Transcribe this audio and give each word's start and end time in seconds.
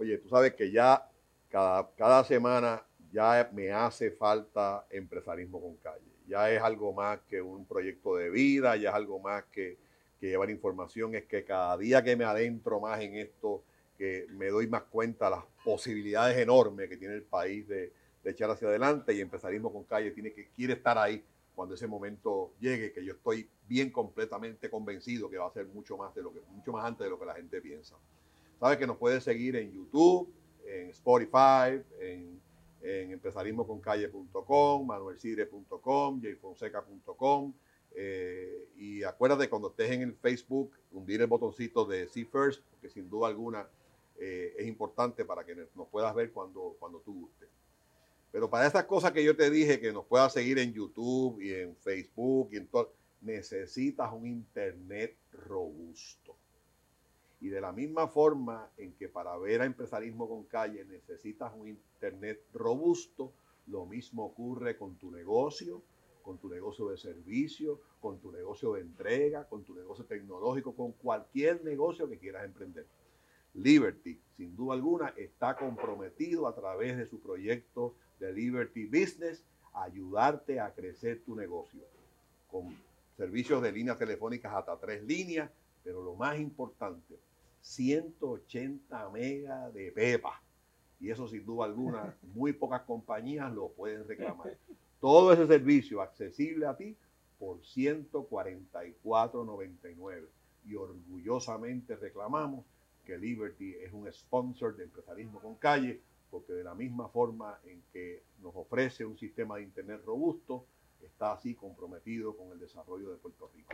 Oye, 0.00 0.16
tú 0.16 0.30
sabes 0.30 0.54
que 0.54 0.70
ya 0.70 1.06
cada, 1.50 1.90
cada 1.94 2.24
semana 2.24 2.82
ya 3.12 3.50
me 3.52 3.70
hace 3.70 4.10
falta 4.10 4.86
empresarismo 4.88 5.60
con 5.60 5.76
calle. 5.76 6.06
Ya 6.26 6.50
es 6.50 6.62
algo 6.62 6.94
más 6.94 7.20
que 7.28 7.42
un 7.42 7.66
proyecto 7.66 8.16
de 8.16 8.30
vida, 8.30 8.76
ya 8.76 8.88
es 8.88 8.94
algo 8.94 9.18
más 9.18 9.44
que, 9.52 9.76
que 10.18 10.28
llevar 10.28 10.48
información. 10.48 11.14
Es 11.14 11.26
que 11.26 11.44
cada 11.44 11.76
día 11.76 12.02
que 12.02 12.16
me 12.16 12.24
adentro 12.24 12.80
más 12.80 12.98
en 13.02 13.16
esto, 13.16 13.62
que 13.98 14.26
me 14.30 14.46
doy 14.46 14.68
más 14.68 14.84
cuenta 14.84 15.26
de 15.26 15.32
las 15.32 15.44
posibilidades 15.62 16.38
enormes 16.38 16.88
que 16.88 16.96
tiene 16.96 17.16
el 17.16 17.24
país 17.24 17.68
de, 17.68 17.92
de 18.24 18.30
echar 18.30 18.48
hacia 18.48 18.68
adelante 18.68 19.12
y 19.12 19.20
empresarismo 19.20 19.70
con 19.70 19.84
calle 19.84 20.12
tiene 20.12 20.32
que, 20.32 20.48
quiere 20.48 20.72
estar 20.72 20.96
ahí 20.96 21.22
cuando 21.54 21.74
ese 21.74 21.86
momento 21.86 22.54
llegue, 22.58 22.90
que 22.90 23.04
yo 23.04 23.12
estoy 23.12 23.46
bien 23.68 23.90
completamente 23.90 24.70
convencido 24.70 25.28
que 25.28 25.36
va 25.36 25.48
a 25.48 25.52
ser 25.52 25.66
mucho 25.66 25.98
más 25.98 26.14
de 26.14 26.22
lo 26.22 26.32
que, 26.32 26.40
mucho 26.52 26.72
más 26.72 26.86
antes 26.86 27.04
de 27.04 27.10
lo 27.10 27.18
que 27.18 27.26
la 27.26 27.34
gente 27.34 27.60
piensa. 27.60 27.96
Sabes 28.60 28.76
que 28.76 28.86
nos 28.86 28.98
puedes 28.98 29.24
seguir 29.24 29.56
en 29.56 29.72
YouTube, 29.72 30.30
en 30.66 30.90
Spotify, 30.90 31.82
en, 31.98 32.38
en 32.82 33.10
empresarismoconcalle.com, 33.10 34.86
manuelsidre.com, 34.86 36.20
jfonseca.com. 36.20 37.54
Eh, 37.92 38.68
y 38.76 39.02
acuérdate 39.02 39.48
cuando 39.48 39.70
estés 39.70 39.90
en 39.92 40.02
el 40.02 40.14
Facebook, 40.14 40.72
hundir 40.92 41.22
el 41.22 41.26
botoncito 41.26 41.86
de 41.86 42.06
See 42.06 42.26
First, 42.26 42.62
porque 42.70 42.90
sin 42.90 43.08
duda 43.08 43.28
alguna 43.28 43.66
eh, 44.18 44.54
es 44.58 44.66
importante 44.66 45.24
para 45.24 45.44
que 45.44 45.54
nos 45.74 45.88
puedas 45.88 46.14
ver 46.14 46.30
cuando, 46.30 46.76
cuando 46.78 47.00
tú 47.00 47.14
gustes. 47.14 47.48
Pero 48.30 48.50
para 48.50 48.66
estas 48.66 48.84
cosas 48.84 49.12
que 49.12 49.24
yo 49.24 49.34
te 49.34 49.50
dije, 49.50 49.80
que 49.80 49.90
nos 49.90 50.04
puedas 50.04 50.34
seguir 50.34 50.58
en 50.58 50.74
YouTube 50.74 51.40
y 51.40 51.52
en 51.54 51.74
Facebook 51.76 52.50
y 52.52 52.58
en 52.58 52.66
todo, 52.66 52.92
necesitas 53.22 54.12
un 54.12 54.26
Internet 54.26 55.16
robusto. 55.32 56.29
Y 57.40 57.48
de 57.48 57.60
la 57.60 57.72
misma 57.72 58.06
forma 58.06 58.70
en 58.76 58.92
que 58.92 59.08
para 59.08 59.36
ver 59.38 59.62
a 59.62 59.64
empresarismo 59.64 60.28
con 60.28 60.44
calle 60.44 60.84
necesitas 60.84 61.52
un 61.56 61.68
Internet 61.68 62.42
robusto, 62.52 63.32
lo 63.66 63.86
mismo 63.86 64.24
ocurre 64.24 64.76
con 64.76 64.96
tu 64.96 65.10
negocio, 65.10 65.82
con 66.22 66.38
tu 66.38 66.48
negocio 66.48 66.88
de 66.88 66.98
servicio, 66.98 67.80
con 68.00 68.18
tu 68.18 68.30
negocio 68.30 68.74
de 68.74 68.82
entrega, 68.82 69.48
con 69.48 69.64
tu 69.64 69.74
negocio 69.74 70.04
tecnológico, 70.04 70.74
con 70.74 70.92
cualquier 70.92 71.64
negocio 71.64 72.08
que 72.08 72.18
quieras 72.18 72.44
emprender. 72.44 72.86
Liberty, 73.54 74.20
sin 74.36 74.54
duda 74.54 74.74
alguna, 74.74 75.08
está 75.16 75.56
comprometido 75.56 76.46
a 76.46 76.54
través 76.54 76.96
de 76.96 77.06
su 77.06 77.20
proyecto 77.20 77.94
de 78.18 78.32
Liberty 78.32 78.86
Business 78.86 79.42
a 79.72 79.84
ayudarte 79.84 80.60
a 80.60 80.72
crecer 80.72 81.22
tu 81.24 81.34
negocio 81.34 81.80
con 82.50 82.76
servicios 83.16 83.62
de 83.62 83.72
líneas 83.72 83.98
telefónicas 83.98 84.52
hasta 84.54 84.78
tres 84.78 85.02
líneas, 85.04 85.50
pero 85.82 86.02
lo 86.02 86.14
más 86.14 86.38
importante, 86.38 87.18
180 87.60 89.10
megas 89.10 89.74
de 89.74 89.92
PEPA. 89.92 90.40
Y 91.00 91.10
eso 91.10 91.28
sin 91.28 91.44
duda 91.44 91.66
alguna, 91.66 92.16
muy 92.34 92.52
pocas 92.52 92.82
compañías 92.82 93.52
lo 93.52 93.68
pueden 93.68 94.06
reclamar. 94.06 94.56
Todo 95.00 95.32
ese 95.32 95.46
servicio 95.46 96.02
accesible 96.02 96.66
a 96.66 96.76
ti 96.76 96.94
por 97.38 97.62
144.99. 97.62 100.26
Y 100.66 100.74
orgullosamente 100.74 101.96
reclamamos 101.96 102.66
que 103.06 103.16
Liberty 103.16 103.76
es 103.76 103.90
un 103.92 104.12
sponsor 104.12 104.76
de 104.76 104.84
empresarismo 104.84 105.40
con 105.40 105.54
calle, 105.54 106.02
porque 106.30 106.52
de 106.52 106.62
la 106.62 106.74
misma 106.74 107.08
forma 107.08 107.58
en 107.64 107.80
que 107.92 108.22
nos 108.42 108.54
ofrece 108.54 109.06
un 109.06 109.18
sistema 109.18 109.56
de 109.56 109.62
Internet 109.62 110.02
robusto, 110.04 110.66
está 111.02 111.32
así 111.32 111.54
comprometido 111.54 112.36
con 112.36 112.52
el 112.52 112.60
desarrollo 112.60 113.10
de 113.10 113.16
Puerto 113.16 113.50
Rico. 113.54 113.72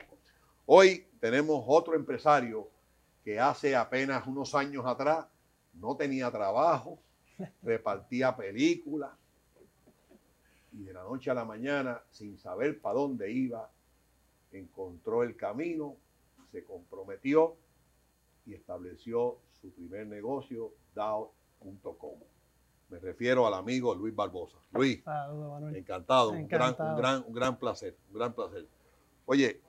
Hoy 0.65 1.05
tenemos 1.21 1.65
otro 1.67 1.95
empresario 1.95 2.69
que 3.27 3.41
hace 3.41 3.75
apenas 3.75 4.25
unos 4.29 4.55
años 4.55 4.87
atrás 4.87 5.27
no 5.75 5.97
tenía 5.97 6.31
trabajo, 6.31 7.01
repartía 7.61 8.37
películas 8.37 9.11
y 10.71 10.85
de 10.85 10.93
la 10.93 11.03
noche 11.03 11.33
a 11.33 11.35
la 11.35 11.45
mañana, 11.45 12.01
sin 12.13 12.39
saber 12.39 12.81
para 12.81 12.95
dónde 12.95 13.33
iba, 13.33 13.69
encontró 14.53 15.25
el 15.25 15.35
camino, 15.35 15.97
se 16.53 16.63
comprometió 16.63 17.57
y 18.47 18.55
estableció 18.55 19.39
su 19.61 19.73
primer 19.73 20.07
negocio, 20.07 20.75
DAO.com. 20.95 22.21
Me 22.91 23.01
refiero 23.01 23.45
al 23.45 23.55
amigo 23.55 23.93
Luis 23.93 24.15
Barbosa. 24.15 24.59
Luis, 24.71 25.03
encantado, 25.75 26.31
Un, 26.31 26.47
gran, 26.47 26.77
un, 26.79 26.97
gran, 26.97 27.25
un 27.27 27.33
gran 27.33 27.59
placer, 27.59 27.97
un 28.09 28.19
gran 28.21 28.33
placer. 28.35 28.69
Oye, 29.25 29.61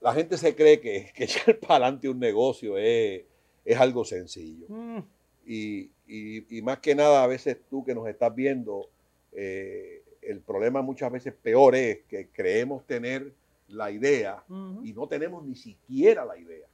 la 0.00 0.14
gente 0.14 0.36
se 0.36 0.54
cree 0.54 0.80
que, 0.80 1.10
que 1.14 1.24
echar 1.24 1.58
para 1.58 1.86
adelante 1.86 2.08
un 2.08 2.18
negocio 2.18 2.78
es, 2.78 3.24
es 3.64 3.78
algo 3.78 4.04
sencillo. 4.04 4.66
Mm. 4.68 4.98
Y, 5.46 5.90
y, 6.06 6.58
y, 6.58 6.62
más 6.62 6.78
que 6.80 6.94
nada, 6.94 7.24
a 7.24 7.26
veces 7.26 7.58
tú 7.70 7.82
que 7.84 7.94
nos 7.94 8.06
estás 8.06 8.34
viendo, 8.34 8.90
eh, 9.32 10.02
el 10.20 10.40
problema 10.40 10.82
muchas 10.82 11.10
veces 11.10 11.32
peor 11.32 11.74
es 11.74 12.00
que 12.08 12.28
creemos 12.28 12.86
tener 12.86 13.32
la 13.68 13.90
idea 13.90 14.42
y 14.82 14.92
no 14.94 15.06
tenemos 15.08 15.44
ni 15.44 15.54
siquiera 15.54 16.24
la 16.24 16.36
idea. 16.36 16.66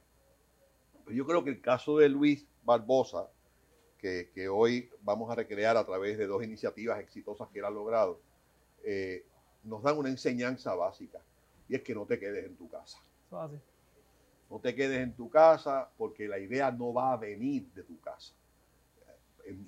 Yo 1.09 1.25
creo 1.25 1.43
que 1.43 1.51
el 1.51 1.61
caso 1.61 1.97
de 1.97 2.09
Luis 2.09 2.45
Barbosa 2.63 3.29
que, 4.33 4.49
hoy 4.49 4.89
vamos 5.01 5.31
a 5.31 5.35
recrear 5.35 5.77
a 5.77 5.85
través 5.85 6.17
de 6.17 6.27
dos 6.27 6.43
iniciativas 6.43 6.99
exitosas 6.99 7.49
que 7.49 7.59
él 7.59 7.65
ha 7.65 7.69
logrado, 7.69 8.19
eh, 8.83 9.25
nos 9.63 9.81
dan 9.81 9.97
una 9.97 10.09
enseñanza 10.09 10.75
básica 10.75 11.19
y 11.67 11.75
es 11.75 11.81
que 11.81 11.95
no 11.95 12.05
te 12.05 12.19
quedes 12.19 12.45
en 12.45 12.55
tu 12.55 12.69
casa. 12.69 12.99
No 14.49 14.59
te 14.59 14.75
quedes 14.75 14.99
en 14.99 15.13
tu 15.13 15.29
casa 15.29 15.89
porque 15.97 16.27
la 16.27 16.39
idea 16.39 16.71
no 16.71 16.93
va 16.93 17.13
a 17.13 17.17
venir 17.17 17.67
de 17.73 17.83
tu 17.83 17.99
casa. 17.99 18.33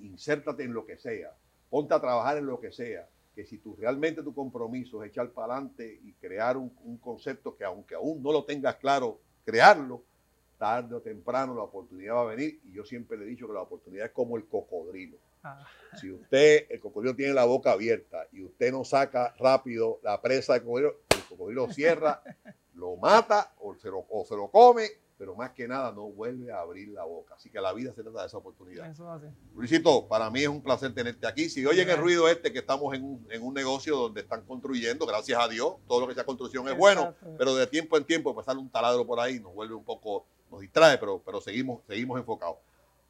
Insértate 0.02 0.64
en 0.64 0.72
lo 0.72 0.84
que 0.84 0.98
sea, 0.98 1.36
ponte 1.70 1.94
a 1.94 2.00
trabajar 2.00 2.38
en 2.38 2.46
lo 2.46 2.60
que 2.60 2.72
sea, 2.72 3.08
que 3.34 3.44
si 3.44 3.58
tú 3.58 3.76
realmente 3.76 4.22
tu 4.22 4.34
compromiso 4.34 5.02
es 5.02 5.10
echar 5.10 5.30
para 5.30 5.54
adelante 5.54 6.00
y 6.02 6.12
crear 6.14 6.56
un, 6.56 6.76
un 6.84 6.98
concepto 6.98 7.56
que 7.56 7.64
aunque 7.64 7.94
aún 7.94 8.22
no 8.22 8.32
lo 8.32 8.44
tengas 8.44 8.76
claro, 8.76 9.20
crearlo, 9.44 10.02
tarde 10.58 10.96
o 10.96 11.00
temprano 11.00 11.54
la 11.54 11.62
oportunidad 11.62 12.16
va 12.16 12.22
a 12.22 12.34
venir 12.34 12.60
y 12.64 12.72
yo 12.72 12.84
siempre 12.84 13.16
le 13.16 13.24
he 13.24 13.28
dicho 13.28 13.46
que 13.46 13.54
la 13.54 13.62
oportunidad 13.62 14.06
es 14.06 14.12
como 14.12 14.36
el 14.36 14.46
cocodrilo. 14.46 15.16
Ah. 15.44 15.64
Si 15.98 16.10
usted, 16.10 16.66
el 16.68 16.80
cocodrilo 16.80 17.14
tiene 17.14 17.32
la 17.32 17.44
boca 17.44 17.72
abierta 17.72 18.26
y 18.32 18.42
usted 18.42 18.72
no 18.72 18.84
saca 18.84 19.34
rápido 19.38 20.00
la 20.02 20.20
presa 20.20 20.54
del 20.54 20.64
cocodrilo, 20.64 20.96
el 21.10 21.22
cocodrilo 21.28 21.72
cierra, 21.72 22.22
lo 22.78 22.96
mata 22.96 23.52
o 23.60 23.74
se 23.74 23.88
lo, 23.88 24.06
o 24.08 24.24
se 24.24 24.36
lo 24.36 24.48
come 24.48 24.88
pero 25.18 25.34
más 25.34 25.50
que 25.50 25.66
nada 25.66 25.90
no 25.90 26.04
vuelve 26.04 26.52
a 26.52 26.60
abrir 26.60 26.90
la 26.90 27.02
boca. 27.02 27.34
Así 27.34 27.50
que 27.50 27.60
la 27.60 27.72
vida 27.72 27.92
se 27.92 28.04
trata 28.04 28.20
de 28.20 28.28
esa 28.28 28.38
oportunidad. 28.38 28.88
Eso 28.88 29.20
Luisito, 29.52 30.06
para 30.06 30.30
mí 30.30 30.42
es 30.42 30.48
un 30.48 30.62
placer 30.62 30.94
tenerte 30.94 31.26
aquí. 31.26 31.50
Si 31.50 31.66
oyen 31.66 31.90
el 31.90 31.96
ruido 31.96 32.28
este, 32.28 32.52
que 32.52 32.60
estamos 32.60 32.94
en 32.94 33.04
un, 33.04 33.26
en 33.28 33.42
un, 33.42 33.52
negocio 33.52 33.96
donde 33.96 34.20
están 34.20 34.42
construyendo, 34.42 35.04
gracias 35.06 35.40
a 35.40 35.48
Dios, 35.48 35.74
todo 35.88 36.00
lo 36.00 36.06
que 36.06 36.14
sea 36.14 36.24
construcción 36.24 36.68
es 36.68 36.76
bueno, 36.78 37.14
pero 37.36 37.56
de 37.56 37.66
tiempo 37.66 37.96
en 37.96 38.04
tiempo 38.04 38.32
pues 38.32 38.46
sale 38.46 38.60
un 38.60 38.70
taladro 38.70 39.04
por 39.04 39.18
ahí, 39.18 39.40
nos 39.40 39.52
vuelve 39.52 39.74
un 39.74 39.84
poco, 39.84 40.24
nos 40.52 40.60
distrae, 40.60 40.96
pero, 40.98 41.20
pero 41.24 41.40
seguimos, 41.40 41.82
seguimos 41.88 42.16
enfocados. 42.20 42.58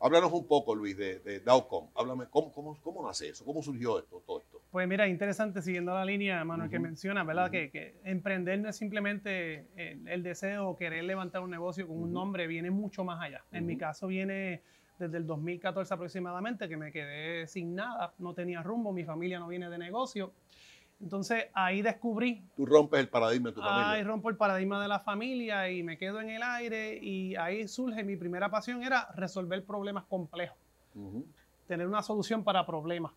Háblanos 0.01 0.33
un 0.33 0.47
poco, 0.47 0.75
Luis, 0.75 0.97
de, 0.97 1.19
de 1.19 1.41
Dowcom. 1.41 1.89
Háblame, 1.95 2.29
¿cómo, 2.31 2.53
cómo, 2.53 2.79
¿cómo 2.83 3.07
nace 3.07 3.29
eso? 3.29 3.45
¿Cómo 3.45 3.63
surgió 3.63 3.99
esto, 3.99 4.23
todo 4.27 4.39
esto? 4.39 4.58
Pues 4.71 4.87
mira, 4.87 5.09
interesante, 5.09 5.63
siguiendo 5.63 5.95
la 5.95 6.05
línea, 6.05 6.45
Manuel, 6.45 6.69
que 6.69 6.79
menciona, 6.79 7.25
¿verdad? 7.25 7.51
que, 7.51 7.95
emprender 8.05 8.59
no 8.61 8.69
es 8.69 8.77
simplemente 8.77 9.67
el, 9.77 10.23
deseo 10.23 10.69
o 10.69 10.77
querer 10.77 11.05
levantar 11.05 11.41
un 11.41 11.51
negocio 11.51 11.87
con 11.87 11.97
un 11.97 12.13
nombre, 12.13 12.47
viene 12.47 12.71
mucho 12.71 13.03
más 13.03 13.21
allá. 13.23 13.43
En 13.51 13.65
mi 13.65 13.79
caso 13.79 14.09
viene 14.09 14.63
desde 14.99 15.17
el 15.17 15.27
2014 15.27 15.95
aproximadamente, 15.95 16.69
que 16.69 16.77
me 16.77 16.93
quedé 16.93 17.47
sin 17.47 17.75
nada, 17.75 18.13
no 18.19 18.35
tenía 18.35 18.63
rumbo, 18.63 18.93
mi 18.93 19.05
familia 19.05 19.39
no 19.39 19.49
viene 19.49 19.71
de 19.71 19.79
negocio. 19.79 20.33
Entonces 21.01 21.47
ahí 21.55 21.81
descubrí. 21.81 22.43
Tú 22.57 22.67
rompes 22.67 23.01
el 23.01 23.09
paradigma 23.09 23.51
de 23.51 23.55
tu 23.55 23.61
familia. 23.61 23.91
Ahí 23.93 24.03
rompo 24.03 24.29
el 24.29 24.37
paradigma 24.37 24.83
de 24.83 24.89
la 24.89 25.01
familia 25.01 25.71
y 25.71 25.83
me 25.83 25.97
quedo 25.97 26.21
en 26.21 26.29
el 26.29 26.43
aire 26.43 26.99
y 27.01 27.37
ahí 27.37 27.69
surge 27.69 28.03
mi 28.03 28.17
primera 28.17 28.51
pasión 28.51 28.83
era 28.83 29.09
resolver 29.15 29.65
problemas 29.65 30.05
complejos. 30.05 30.59
Tener 31.69 31.87
una 31.87 32.03
solución 32.03 32.43
para 32.43 32.67
problemas. 32.67 33.13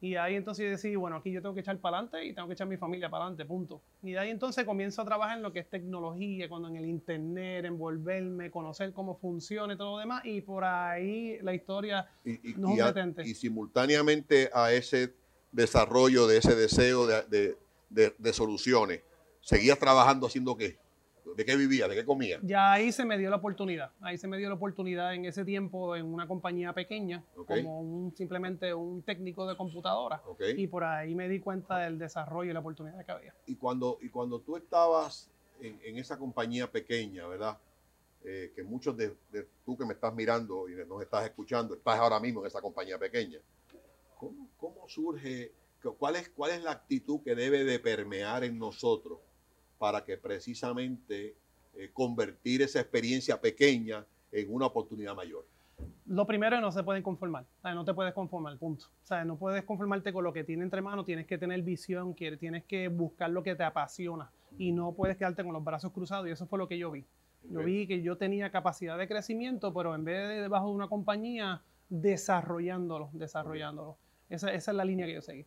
Y 0.00 0.16
ahí 0.16 0.34
entonces 0.34 0.70
decidí, 0.70 0.94
bueno, 0.96 1.16
aquí 1.16 1.32
yo 1.32 1.40
tengo 1.40 1.54
que 1.54 1.62
echar 1.62 1.78
para 1.78 1.98
adelante 1.98 2.24
y 2.24 2.34
tengo 2.34 2.46
que 2.48 2.54
echar 2.54 2.66
mi 2.66 2.76
familia 2.76 3.08
para 3.08 3.24
adelante, 3.24 3.44
punto. 3.46 3.82
Y 4.02 4.12
de 4.12 4.18
ahí 4.18 4.30
entonces 4.30 4.64
comienzo 4.64 5.00
a 5.02 5.04
trabajar 5.06 5.38
en 5.38 5.42
lo 5.42 5.52
que 5.52 5.60
es 5.60 5.70
tecnología, 5.70 6.48
cuando 6.48 6.68
en 6.68 6.76
el 6.76 6.84
internet, 6.84 7.64
envolverme, 7.64 8.50
conocer 8.50 8.92
cómo 8.92 9.16
funciona 9.16 9.74
y 9.74 9.76
todo 9.76 9.92
lo 9.92 9.98
demás. 9.98 10.22
Y 10.24 10.42
por 10.42 10.64
ahí 10.64 11.38
la 11.40 11.54
historia 11.54 12.06
y, 12.24 12.54
no 12.56 12.74
y, 12.74 13.30
y 13.30 13.34
simultáneamente 13.34 14.50
a 14.52 14.72
ese 14.72 15.14
desarrollo, 15.52 16.26
de 16.26 16.38
ese 16.38 16.54
deseo 16.54 17.06
de, 17.06 18.32
soluciones, 18.32 19.00
¿seguías 19.40 19.78
trabajando 19.78 20.26
haciendo 20.26 20.56
qué? 20.56 20.78
¿De 21.34 21.44
qué 21.44 21.56
vivía? 21.56 21.88
¿De 21.88 21.94
qué 21.94 22.04
comía? 22.04 22.38
Ya 22.42 22.72
ahí 22.72 22.92
se 22.92 23.04
me 23.04 23.18
dio 23.18 23.30
la 23.30 23.36
oportunidad. 23.36 23.90
Ahí 24.00 24.18
se 24.18 24.28
me 24.28 24.38
dio 24.38 24.48
la 24.48 24.54
oportunidad 24.54 25.14
en 25.14 25.24
ese 25.24 25.44
tiempo 25.44 25.96
en 25.96 26.06
una 26.06 26.28
compañía 26.28 26.72
pequeña, 26.72 27.24
como 27.46 27.80
un, 27.80 28.14
simplemente 28.16 28.72
un 28.72 29.02
técnico 29.02 29.46
de 29.46 29.56
computadora. 29.56 30.22
Y 30.56 30.66
por 30.66 30.84
ahí 30.84 31.14
me 31.14 31.28
di 31.28 31.40
cuenta 31.40 31.78
del 31.78 31.98
desarrollo 31.98 32.50
y 32.50 32.54
la 32.54 32.60
oportunidad 32.60 33.04
que 33.04 33.12
había. 33.12 33.34
Y 33.46 33.56
cuando, 33.56 33.98
y 34.00 34.08
cuando 34.08 34.40
tú 34.40 34.56
estabas 34.56 35.30
en, 35.60 35.98
esa 35.98 36.18
compañía 36.18 36.70
pequeña, 36.70 37.26
¿verdad? 37.26 37.58
eh, 38.24 38.52
que 38.54 38.62
muchos 38.62 38.96
de, 38.96 39.16
tú 39.64 39.76
que 39.76 39.84
me 39.84 39.94
estás 39.94 40.12
mirando 40.14 40.68
y 40.68 40.74
nos 40.86 41.02
estás 41.02 41.24
escuchando, 41.24 41.74
estás 41.74 41.98
ahora 41.98 42.20
mismo 42.20 42.40
en 42.40 42.46
esa 42.46 42.60
compañía 42.60 42.98
pequeña. 42.98 43.38
¿Cómo, 44.18 44.48
cómo 44.56 44.88
surge, 44.88 45.52
cuál 45.98 46.16
es, 46.16 46.28
cuál 46.30 46.52
es 46.52 46.62
la 46.62 46.72
actitud 46.72 47.20
que 47.22 47.34
debe 47.34 47.64
de 47.64 47.78
permear 47.78 48.44
en 48.44 48.58
nosotros 48.58 49.20
para 49.78 50.04
que 50.04 50.16
precisamente 50.16 51.36
eh, 51.74 51.90
convertir 51.92 52.62
esa 52.62 52.80
experiencia 52.80 53.40
pequeña 53.40 54.04
en 54.32 54.52
una 54.52 54.66
oportunidad 54.66 55.14
mayor? 55.14 55.46
Lo 56.06 56.26
primero 56.26 56.56
es 56.56 56.62
no 56.62 56.72
se 56.72 56.82
pueden 56.82 57.02
conformar, 57.02 57.44
no 57.62 57.84
te 57.84 57.92
puedes 57.92 58.14
conformar, 58.14 58.56
punto. 58.58 58.86
O 59.02 59.06
sea, 59.06 59.24
no 59.24 59.36
puedes 59.36 59.64
conformarte 59.64 60.12
con 60.12 60.24
lo 60.24 60.32
que 60.32 60.44
tiene 60.44 60.62
entre 60.62 60.80
manos, 60.80 61.04
tienes 61.04 61.26
que 61.26 61.36
tener 61.36 61.60
visión, 61.62 62.14
tienes 62.14 62.64
que 62.64 62.88
buscar 62.88 63.30
lo 63.30 63.42
que 63.42 63.54
te 63.54 63.64
apasiona 63.64 64.30
y 64.56 64.72
no 64.72 64.92
puedes 64.92 65.16
quedarte 65.16 65.44
con 65.44 65.52
los 65.52 65.62
brazos 65.62 65.92
cruzados 65.92 66.28
y 66.28 66.30
eso 66.30 66.46
fue 66.46 66.58
lo 66.58 66.68
que 66.68 66.78
yo 66.78 66.90
vi. 66.90 67.04
Yo 67.50 67.62
vi 67.62 67.86
que 67.86 68.02
yo 68.02 68.16
tenía 68.16 68.50
capacidad 68.50 68.98
de 68.98 69.06
crecimiento, 69.06 69.72
pero 69.72 69.94
en 69.94 70.04
vez 70.04 70.28
de 70.28 70.40
debajo 70.42 70.68
de 70.68 70.74
una 70.74 70.88
compañía, 70.88 71.62
desarrollándolo, 71.88 73.10
desarrollándolo. 73.12 73.96
Esa, 74.28 74.52
esa, 74.52 74.72
es 74.72 74.76
la 74.76 74.84
línea 74.84 75.06
que 75.06 75.14
yo 75.14 75.22
seguí. 75.22 75.46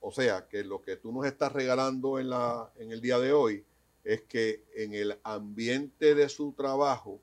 O 0.00 0.12
sea, 0.12 0.46
que 0.48 0.64
lo 0.64 0.82
que 0.82 0.96
tú 0.96 1.12
nos 1.12 1.26
estás 1.26 1.52
regalando 1.52 2.18
en, 2.18 2.30
la, 2.30 2.70
en 2.76 2.92
el 2.92 3.00
día 3.00 3.18
de 3.18 3.32
hoy 3.32 3.64
es 4.04 4.22
que 4.22 4.64
en 4.74 4.94
el 4.94 5.18
ambiente 5.22 6.14
de 6.14 6.28
su 6.28 6.52
trabajo, 6.52 7.20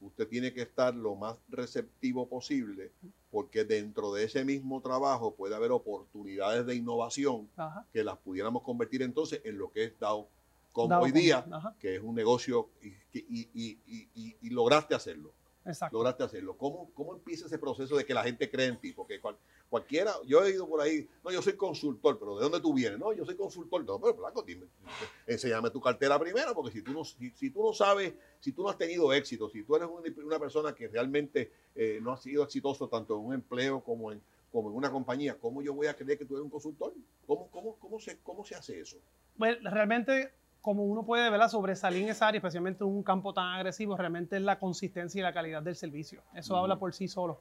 usted 0.00 0.28
tiene 0.28 0.52
que 0.52 0.62
estar 0.62 0.94
lo 0.94 1.16
más 1.16 1.38
receptivo 1.48 2.28
posible, 2.28 2.92
porque 3.30 3.64
dentro 3.64 4.12
de 4.12 4.24
ese 4.24 4.44
mismo 4.44 4.80
trabajo 4.80 5.34
puede 5.34 5.54
haber 5.54 5.72
oportunidades 5.72 6.64
de 6.66 6.76
innovación 6.76 7.48
que 7.92 8.04
las 8.04 8.18
pudiéramos 8.18 8.62
convertir 8.62 9.02
entonces 9.02 9.40
en 9.44 9.58
lo 9.58 9.72
que 9.72 9.84
es 9.84 9.98
DAO 9.98 10.28
como 10.72 10.96
hoy 11.00 11.12
día, 11.12 11.44
que 11.80 11.96
es 11.96 12.02
un 12.02 12.14
negocio 12.14 12.68
y, 13.12 14.50
lograste 14.50 14.94
hacerlo. 14.94 15.32
Exacto. 15.68 15.96
Lograste 15.96 16.24
hacerlo. 16.24 16.56
¿Cómo, 16.56 16.90
¿Cómo 16.94 17.14
empieza 17.14 17.46
ese 17.46 17.58
proceso 17.58 17.96
de 17.96 18.04
que 18.04 18.14
la 18.14 18.24
gente 18.24 18.50
cree 18.50 18.66
en 18.66 18.80
ti? 18.80 18.92
Porque 18.92 19.20
cualquiera, 19.68 20.12
yo 20.26 20.44
he 20.44 20.50
ido 20.50 20.66
por 20.66 20.80
ahí, 20.80 21.08
no, 21.22 21.30
yo 21.30 21.42
soy 21.42 21.54
consultor, 21.54 22.18
pero 22.18 22.36
¿de 22.36 22.42
dónde 22.42 22.60
tú 22.60 22.72
vienes? 22.72 22.98
No, 22.98 23.12
yo 23.12 23.24
soy 23.24 23.36
consultor. 23.36 23.84
No, 23.84 24.00
pero 24.00 24.14
blanco, 24.14 24.42
dime, 24.42 24.66
enséñame 25.26 25.70
tu 25.70 25.80
cartera 25.80 26.18
primero, 26.18 26.54
porque 26.54 26.72
si 26.72 26.82
tú 26.82 26.92
no, 26.92 27.04
si, 27.04 27.50
tú 27.50 27.62
no 27.62 27.72
sabes, 27.72 28.14
si 28.40 28.52
tú 28.52 28.62
no 28.62 28.70
has 28.70 28.78
tenido 28.78 29.12
éxito, 29.12 29.50
si 29.50 29.62
tú 29.62 29.76
eres 29.76 29.88
una, 30.16 30.38
persona 30.38 30.74
que 30.74 30.88
realmente 30.88 31.52
eh, 31.74 31.98
no 32.00 32.12
ha 32.12 32.16
sido 32.16 32.44
exitoso 32.44 32.88
tanto 32.88 33.18
en 33.18 33.26
un 33.26 33.34
empleo 33.34 33.82
como 33.82 34.10
en, 34.10 34.22
como 34.50 34.70
en 34.70 34.76
una 34.76 34.90
compañía, 34.90 35.38
¿cómo 35.38 35.60
yo 35.60 35.74
voy 35.74 35.88
a 35.88 35.94
creer 35.94 36.18
que 36.18 36.24
tú 36.24 36.34
eres 36.34 36.44
un 36.44 36.50
consultor? 36.50 36.94
¿Cómo, 37.26 37.50
cómo, 37.50 37.76
cómo, 37.78 38.00
se, 38.00 38.18
cómo 38.20 38.44
se 38.44 38.54
hace 38.54 38.80
eso? 38.80 38.96
Bueno, 39.36 39.70
realmente 39.70 40.32
como 40.68 40.84
uno 40.84 41.02
puede 41.02 41.30
¿verdad? 41.30 41.48
sobresalir 41.48 42.02
en 42.02 42.10
esa 42.10 42.28
área, 42.28 42.40
especialmente 42.40 42.84
en 42.84 42.90
un 42.90 43.02
campo 43.02 43.32
tan 43.32 43.54
agresivo, 43.54 43.96
realmente 43.96 44.36
es 44.36 44.42
la 44.42 44.58
consistencia 44.58 45.18
y 45.18 45.22
la 45.22 45.32
calidad 45.32 45.62
del 45.62 45.74
servicio. 45.74 46.20
Eso 46.34 46.58
habla 46.58 46.78
por 46.78 46.92
sí 46.92 47.08
solo. 47.08 47.40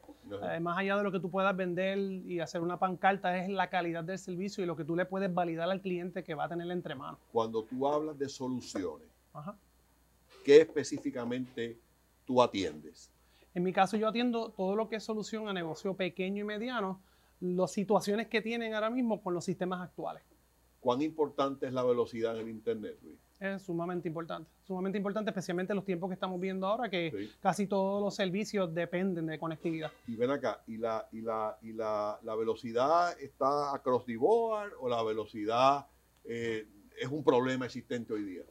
Eh, 0.49 0.61
más 0.61 0.77
allá 0.77 0.95
de 0.95 1.03
lo 1.03 1.11
que 1.11 1.19
tú 1.19 1.29
puedas 1.29 1.53
vender 1.53 1.97
y 1.97 2.39
hacer 2.39 2.61
una 2.61 2.79
pancarta, 2.79 3.37
es 3.37 3.49
la 3.49 3.69
calidad 3.69 4.05
del 4.05 4.17
servicio 4.17 4.63
y 4.63 4.65
lo 4.65 4.77
que 4.77 4.85
tú 4.85 4.95
le 4.95 5.05
puedes 5.05 5.33
validar 5.33 5.69
al 5.69 5.81
cliente 5.81 6.23
que 6.23 6.35
va 6.35 6.45
a 6.45 6.47
tener 6.47 6.71
entre 6.71 6.95
manos. 6.95 7.19
Cuando 7.33 7.63
tú 7.63 7.85
hablas 7.85 8.17
de 8.17 8.29
soluciones, 8.29 9.09
¿qué 10.45 10.61
específicamente 10.61 11.77
tú 12.23 12.41
atiendes? 12.41 13.11
En 13.53 13.61
mi 13.61 13.73
caso 13.73 13.97
yo 13.97 14.07
atiendo 14.07 14.51
todo 14.51 14.73
lo 14.77 14.87
que 14.87 14.95
es 14.95 15.03
solución 15.03 15.49
a 15.49 15.53
negocio 15.53 15.95
pequeño 15.95 16.43
y 16.43 16.45
mediano, 16.45 17.01
las 17.41 17.73
situaciones 17.73 18.27
que 18.27 18.41
tienen 18.41 18.73
ahora 18.73 18.89
mismo 18.89 19.21
con 19.21 19.33
los 19.33 19.43
sistemas 19.43 19.81
actuales. 19.81 20.23
¿Cuán 20.79 21.01
importante 21.01 21.67
es 21.67 21.73
la 21.73 21.83
velocidad 21.83 22.35
en 22.35 22.41
el 22.41 22.49
Internet, 22.49 22.97
Luis? 23.01 23.17
Es 23.39 23.61
sumamente 23.61 24.07
importante, 24.07 24.49
sumamente 24.63 24.97
importante, 24.97 25.29
especialmente 25.29 25.71
en 25.71 25.75
los 25.75 25.85
tiempos 25.85 26.09
que 26.09 26.15
estamos 26.15 26.39
viendo 26.39 26.65
ahora, 26.65 26.89
que 26.89 27.29
casi 27.39 27.67
todos 27.67 28.01
los 28.01 28.15
servicios 28.15 28.73
dependen 28.73 29.27
de 29.27 29.37
conectividad. 29.37 29.91
Y 30.07 30.15
ven 30.15 30.31
acá, 30.31 30.63
¿y 30.65 30.77
la, 30.77 31.07
y 31.11 31.21
la, 31.21 31.57
y 31.61 31.73
la, 31.73 32.19
la 32.23 32.35
velocidad 32.35 33.19
está 33.19 33.75
across 33.75 34.05
the 34.05 34.17
board 34.17 34.73
o 34.79 34.89
la 34.89 35.03
velocidad 35.03 35.85
eh, 36.23 36.67
es 36.99 37.07
un 37.09 37.23
problema 37.23 37.65
existente 37.65 38.13
hoy 38.13 38.23
día? 38.23 38.43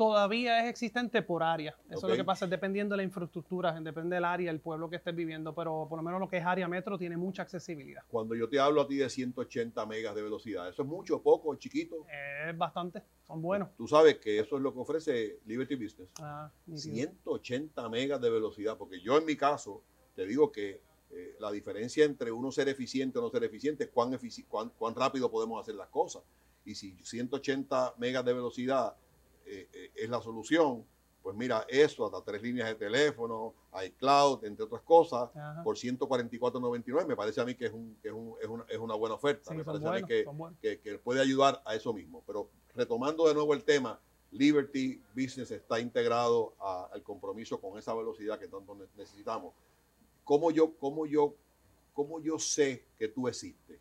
Todavía 0.00 0.64
es 0.64 0.70
existente 0.70 1.20
por 1.20 1.42
área. 1.42 1.76
Eso 1.90 2.06
es 2.06 2.12
lo 2.12 2.16
que 2.16 2.24
pasa, 2.24 2.46
dependiendo 2.46 2.94
de 2.94 2.96
la 2.96 3.02
infraestructura, 3.02 3.78
depende 3.82 4.16
del 4.16 4.24
área, 4.24 4.50
el 4.50 4.58
pueblo 4.58 4.88
que 4.88 4.96
estés 4.96 5.14
viviendo, 5.14 5.54
pero 5.54 5.84
por 5.90 5.98
lo 5.98 6.02
menos 6.02 6.18
lo 6.18 6.26
que 6.26 6.38
es 6.38 6.46
área 6.46 6.66
metro 6.68 6.96
tiene 6.96 7.18
mucha 7.18 7.42
accesibilidad. 7.42 8.02
Cuando 8.08 8.34
yo 8.34 8.48
te 8.48 8.58
hablo 8.58 8.80
a 8.80 8.88
ti 8.88 8.96
de 8.96 9.10
180 9.10 9.84
megas 9.84 10.14
de 10.14 10.22
velocidad, 10.22 10.70
¿eso 10.70 10.80
es 10.80 10.88
mucho, 10.88 11.20
poco, 11.20 11.54
chiquito? 11.56 12.06
Es 12.48 12.56
bastante, 12.56 13.02
son 13.26 13.42
buenos. 13.42 13.76
Tú 13.76 13.86
sabes 13.86 14.16
que 14.16 14.38
eso 14.38 14.56
es 14.56 14.62
lo 14.62 14.72
que 14.72 14.78
ofrece 14.78 15.40
Liberty 15.44 15.74
Business. 15.74 16.08
Ah, 16.22 16.50
180 16.74 17.86
megas 17.90 18.22
de 18.22 18.30
velocidad, 18.30 18.78
porque 18.78 19.02
yo 19.02 19.18
en 19.18 19.26
mi 19.26 19.36
caso 19.36 19.82
te 20.16 20.24
digo 20.24 20.50
que 20.50 20.80
eh, 21.10 21.36
la 21.38 21.50
diferencia 21.50 22.06
entre 22.06 22.32
uno 22.32 22.50
ser 22.50 22.70
eficiente 22.70 23.18
o 23.18 23.20
no 23.20 23.28
ser 23.28 23.44
eficiente 23.44 23.84
es 23.84 23.90
cuán, 23.90 24.18
cuán, 24.48 24.70
cuán 24.78 24.94
rápido 24.94 25.30
podemos 25.30 25.60
hacer 25.60 25.74
las 25.74 25.88
cosas. 25.88 26.22
Y 26.64 26.74
si 26.74 26.96
180 27.04 27.96
megas 27.98 28.24
de 28.24 28.32
velocidad 28.32 28.96
eh, 29.50 29.68
eh, 29.72 29.90
es 29.96 30.08
la 30.08 30.20
solución, 30.20 30.84
pues 31.22 31.36
mira, 31.36 31.66
eso, 31.68 32.06
hasta 32.06 32.22
tres 32.22 32.40
líneas 32.40 32.68
de 32.68 32.76
teléfono, 32.76 33.54
iCloud, 33.84 34.44
entre 34.44 34.64
otras 34.64 34.82
cosas, 34.82 35.28
por 35.64 35.76
144.99, 35.76 37.06
me 37.06 37.16
parece 37.16 37.40
a 37.40 37.44
mí 37.44 37.54
que 37.54 37.66
es, 37.66 37.72
un, 37.72 37.96
que 38.00 38.08
es, 38.08 38.14
un, 38.14 38.36
es, 38.40 38.48
una, 38.48 38.64
es 38.68 38.78
una, 38.78 38.94
buena 38.94 39.16
oferta. 39.16 39.52
me 39.52 39.64
parece 39.64 39.86
a 39.86 39.92
mí 39.92 40.04
que, 40.04 40.80
que, 40.80 40.98
puede 40.98 41.20
ayudar 41.20 41.60
a 41.66 41.74
eso 41.74 41.92
mismo. 41.92 42.22
Pero 42.26 42.48
retomando 42.74 43.26
de 43.26 43.34
nuevo 43.34 43.52
el 43.52 43.64
tema, 43.64 44.00
Liberty 44.30 45.02
Business 45.14 45.50
está 45.50 45.80
integrado 45.80 46.54
al 46.92 47.02
compromiso 47.02 47.60
con 47.60 47.76
esa 47.78 47.92
velocidad 47.94 48.38
que 48.38 48.48
tanto 48.48 48.76
necesitamos. 48.96 49.52
¿Cómo 50.24 50.50
yo, 50.52 50.76
cómo 50.78 51.06
yo, 51.06 51.34
cómo 51.92 52.20
yo 52.20 52.38
sé 52.38 52.86
que 52.98 53.08
tú 53.08 53.26
existes? 53.26 53.80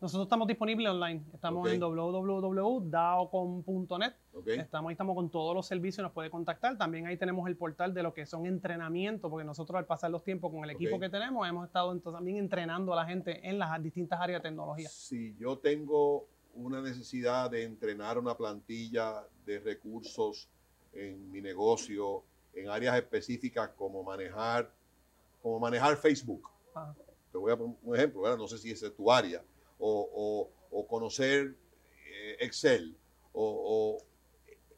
Nosotros 0.00 0.26
estamos 0.26 0.46
disponibles 0.48 0.88
online. 0.88 1.22
Estamos 1.34 1.70
en 1.70 1.78
www.daocom.net. 1.78 4.14
Estamos 4.46 4.88
ahí 4.88 4.94
estamos 4.94 5.14
con 5.14 5.28
todos 5.28 5.54
los 5.54 5.66
servicios, 5.66 6.02
nos 6.02 6.12
puede 6.12 6.30
contactar. 6.30 6.78
También 6.78 7.06
ahí 7.06 7.18
tenemos 7.18 7.46
el 7.46 7.54
portal 7.54 7.92
de 7.92 8.02
lo 8.02 8.14
que 8.14 8.24
son 8.24 8.46
entrenamientos, 8.46 9.30
porque 9.30 9.44
nosotros 9.44 9.78
al 9.78 9.84
pasar 9.84 10.10
los 10.10 10.24
tiempos 10.24 10.50
con 10.50 10.64
el 10.64 10.70
equipo 10.70 10.98
que 10.98 11.10
tenemos, 11.10 11.46
hemos 11.46 11.66
estado 11.66 11.94
también 12.00 12.38
entrenando 12.38 12.94
a 12.94 12.96
la 12.96 13.04
gente 13.04 13.46
en 13.46 13.58
las 13.58 13.82
distintas 13.82 14.18
áreas 14.18 14.42
de 14.42 14.48
tecnología. 14.48 14.88
Si 14.88 15.36
yo 15.36 15.58
tengo 15.58 16.26
una 16.54 16.80
necesidad 16.80 17.50
de 17.50 17.64
entrenar 17.64 18.18
una 18.18 18.34
plantilla 18.34 19.26
de 19.44 19.60
recursos 19.60 20.48
en 20.94 21.30
mi 21.30 21.42
negocio, 21.42 22.24
en 22.54 22.70
áreas 22.70 22.96
específicas 22.96 23.68
como 23.76 24.02
manejar, 24.02 24.72
como 25.42 25.60
manejar 25.60 25.98
Facebook. 25.98 26.48
Te 27.30 27.36
voy 27.36 27.52
a 27.52 27.58
poner 27.58 27.76
un 27.82 27.94
ejemplo, 27.94 28.34
no 28.38 28.48
sé 28.48 28.56
si 28.56 28.70
esa 28.70 28.86
es 28.86 28.96
tu 28.96 29.12
área 29.12 29.44
o, 29.80 30.86
conocer 30.88 31.54
eh, 32.06 32.36
Excel, 32.40 32.96
o, 33.32 33.98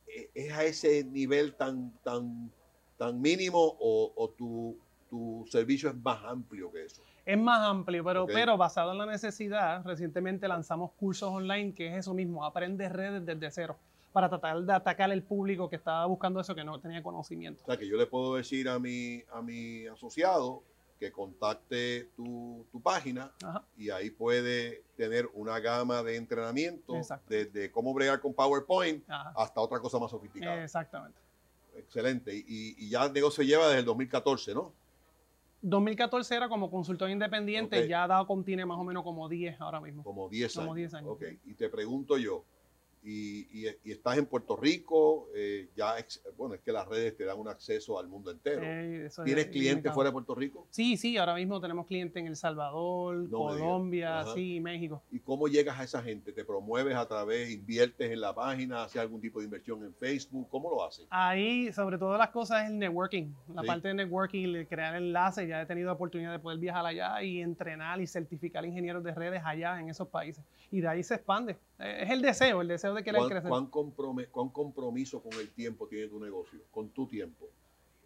eh, 0.08 0.30
es 0.34 0.52
a 0.52 0.64
ese 0.64 1.04
nivel 1.04 1.54
tan, 1.54 1.92
tan, 2.02 2.50
tan 2.98 3.20
mínimo 3.20 3.76
o, 3.80 4.34
tu, 4.36 4.76
tu, 5.10 5.46
servicio 5.50 5.90
es 5.90 5.96
más 5.96 6.22
amplio 6.24 6.70
que 6.72 6.84
eso? 6.84 7.02
Es 7.24 7.38
más 7.38 7.60
amplio, 7.60 8.02
pero, 8.04 8.26
pero 8.26 8.56
basado 8.56 8.92
en 8.92 8.98
la 8.98 9.06
necesidad, 9.06 9.84
recientemente 9.84 10.48
lanzamos 10.48 10.92
cursos 10.92 11.30
online 11.30 11.72
que 11.74 11.88
es 11.88 11.98
eso 11.98 12.14
mismo, 12.14 12.44
aprende 12.44 12.88
redes 12.88 13.24
desde 13.24 13.50
cero 13.50 13.76
para 14.12 14.28
tratar 14.28 14.62
de 14.62 14.72
atacar 14.72 15.10
el 15.10 15.22
público 15.22 15.70
que 15.70 15.76
estaba 15.76 16.04
buscando 16.06 16.40
eso 16.40 16.54
que 16.54 16.64
no 16.64 16.78
tenía 16.80 17.02
conocimiento. 17.02 17.62
O 17.62 17.66
sea, 17.66 17.78
que 17.78 17.88
yo 17.88 17.96
le 17.96 18.06
puedo 18.06 18.34
decir 18.36 18.68
a 18.68 18.78
mi, 18.78 19.22
a 19.32 19.40
mi 19.40 19.86
asociado, 19.86 20.62
que 21.02 21.10
contacte 21.10 22.10
tu, 22.14 22.64
página 22.80 23.32
y 23.76 23.90
ahí 23.90 24.10
puede 24.10 24.84
tener 24.96 25.28
una 25.34 25.58
gama 25.58 26.00
de 26.04 26.14
entrenamiento 26.14 26.94
desde 27.28 27.72
cómo 27.72 27.92
bregar 27.92 28.20
con 28.20 28.32
PowerPoint 28.32 29.04
hasta 29.08 29.60
otra 29.60 29.80
cosa 29.80 29.98
más 29.98 30.12
sofisticada. 30.12 30.62
Exactamente. 30.62 31.18
Excelente. 31.76 32.32
Y, 32.32 32.88
ya 32.88 33.06
el 33.06 33.12
negocio 33.12 33.42
lleva 33.42 33.66
desde 33.66 33.80
el 33.80 33.84
2014, 33.84 34.54
¿no? 34.54 34.72
2014 35.62 36.36
era 36.36 36.48
como 36.48 36.70
consultor 36.70 37.10
independiente, 37.10 37.88
ya 37.88 38.04
ha 38.04 38.06
dado 38.06 38.42
tiene 38.44 38.64
más 38.64 38.78
o 38.78 38.84
menos 38.84 39.02
como 39.02 39.28
10 39.28 39.60
ahora 39.60 39.80
mismo. 39.80 40.04
Como 40.04 40.28
10 40.28 40.56
años. 40.56 40.66
Como 40.66 40.74
10 40.76 40.94
años. 40.94 41.10
Ok, 41.10 41.22
y 41.46 41.54
te 41.54 41.68
pregunto 41.68 42.16
yo, 42.16 42.44
y, 43.04 43.66
estás 43.84 44.18
en 44.18 44.26
Puerto 44.26 44.56
Rico, 44.56 45.28
eh, 45.34 45.68
ya, 45.76 45.94
bueno, 46.36 46.54
es 46.54 46.60
que 46.60 46.72
las 46.72 46.86
redes 46.86 47.16
te 47.16 47.24
dan 47.24 47.38
un 47.38 47.48
acceso 47.48 47.98
al 47.98 48.08
mundo 48.08 48.30
entero. 48.30 48.62
¿Tienes 49.24 49.46
clientes 49.46 49.92
fuera 49.92 50.10
de 50.10 50.12
Puerto 50.12 50.34
Rico? 50.34 50.66
Sí, 50.70 50.96
sí, 50.96 51.16
ahora 51.16 51.34
mismo 51.34 51.60
tenemos 51.60 51.86
clientes 51.86 52.20
en 52.20 52.28
El 52.28 52.36
Salvador, 52.36 53.28
Colombia, 53.28 54.24
sí, 54.34 54.60
México. 54.60 55.02
¿Y 55.10 55.18
cómo 55.18 55.48
llegas 55.48 55.80
a 55.80 55.84
esa 55.84 56.02
gente? 56.02 56.32
¿Te 56.32 56.44
promueves 56.44 56.94
a 56.94 57.06
través, 57.06 57.50
inviertes 57.50 58.10
en 58.10 58.20
la 58.20 58.34
página, 58.34 58.84
haces 58.84 59.00
algún 59.00 59.20
tipo 59.20 59.40
de 59.40 59.46
inversión 59.46 59.82
en 59.84 59.94
Facebook? 59.94 60.48
¿Cómo 60.48 60.70
lo 60.70 60.84
haces? 60.84 61.06
Ahí, 61.10 61.72
sobre 61.72 61.98
todo 61.98 62.16
las 62.16 62.30
cosas 62.30 62.64
es 62.64 62.70
el 62.70 62.78
networking, 62.78 63.32
la 63.54 63.62
parte 63.62 63.88
de 63.88 63.94
networking, 63.94 64.64
crear 64.66 64.94
enlaces, 64.94 65.48
ya 65.48 65.62
he 65.62 65.66
tenido 65.66 65.86
la 65.86 65.94
oportunidad 65.94 66.30
de 66.30 66.38
poder 66.38 66.58
viajar 66.58 66.86
allá 66.86 67.22
y 67.22 67.40
entrenar 67.40 68.00
y 68.00 68.06
certificar 68.06 68.64
ingenieros 68.64 69.02
de 69.02 69.12
redes 69.12 69.42
allá 69.44 69.80
en 69.80 69.88
esos 69.88 70.08
países. 70.08 70.44
Y 70.70 70.80
de 70.80 70.88
ahí 70.88 71.02
se 71.02 71.16
expande. 71.16 71.56
Es 71.78 72.10
el 72.10 72.22
deseo, 72.22 72.62
el 72.62 72.68
deseo 72.68 72.91
de 72.94 73.02
¿Cuán, 73.48 73.66
¿cuán, 74.30 74.48
compromiso 74.50 75.22
con 75.22 75.32
el 75.34 75.50
tiempo 75.52 75.86
tiene 75.88 76.08
tu 76.08 76.18
negocio? 76.20 76.60
Con 76.70 76.90
tu 76.90 77.06
tiempo. 77.06 77.48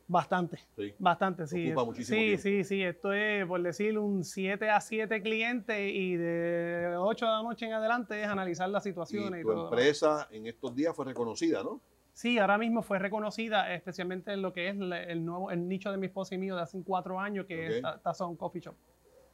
Bastante. 0.09 0.61
Bastante, 0.99 1.47
sí. 1.49 1.67
Ocupa 1.73 1.85
muchísimo 1.85 2.17
sí, 2.17 2.25
tiempo. 2.27 2.43
sí, 2.43 2.65
sí. 2.65 2.83
Esto 2.83 3.13
es, 3.13 3.45
por 3.47 3.61
decir, 3.61 3.99
un 3.99 4.23
7 4.23 4.71
a 4.71 4.81
7 4.81 5.21
clientes 5.21 5.77
y 5.93 6.15
de 6.17 6.95
8 6.97 7.25
de 7.27 7.31
la 7.33 7.43
noche 7.43 7.67
en 7.67 7.73
adelante 7.73 8.23
es 8.23 8.29
analizar 8.29 8.69
las 8.69 8.85
situaciones. 8.85 9.39
Y 9.39 9.41
Y 9.41 9.43
tu 9.43 9.49
todo. 9.53 9.65
empresa 9.65 10.29
en 10.31 10.47
estos 10.47 10.75
días 10.77 10.95
fue 10.95 11.07
reconocida, 11.07 11.63
¿no? 11.65 11.81
Sí, 12.13 12.39
ahora 12.39 12.57
mismo 12.57 12.83
fue 12.83 12.99
reconocida, 13.01 13.75
especialmente 13.75 14.33
en 14.33 14.43
lo 14.43 14.53
que 14.53 14.69
es 14.69 14.77
el 14.77 15.25
nuevo 15.25 15.51
el 15.51 15.67
nicho 15.69 15.91
de 15.91 15.99
mi 15.99 16.07
esposa 16.07 16.35
y 16.35 16.39
mío 16.39 16.55
de 16.57 16.63
hace 16.63 16.81
cuatro 16.85 17.19
años, 17.21 17.45
que 17.47 17.67
Ok. 17.67 17.71
es 17.75 17.83
Ta- 17.83 17.99
Tazón 18.01 18.37
Coffee 18.37 18.61
Shop. 18.63 18.77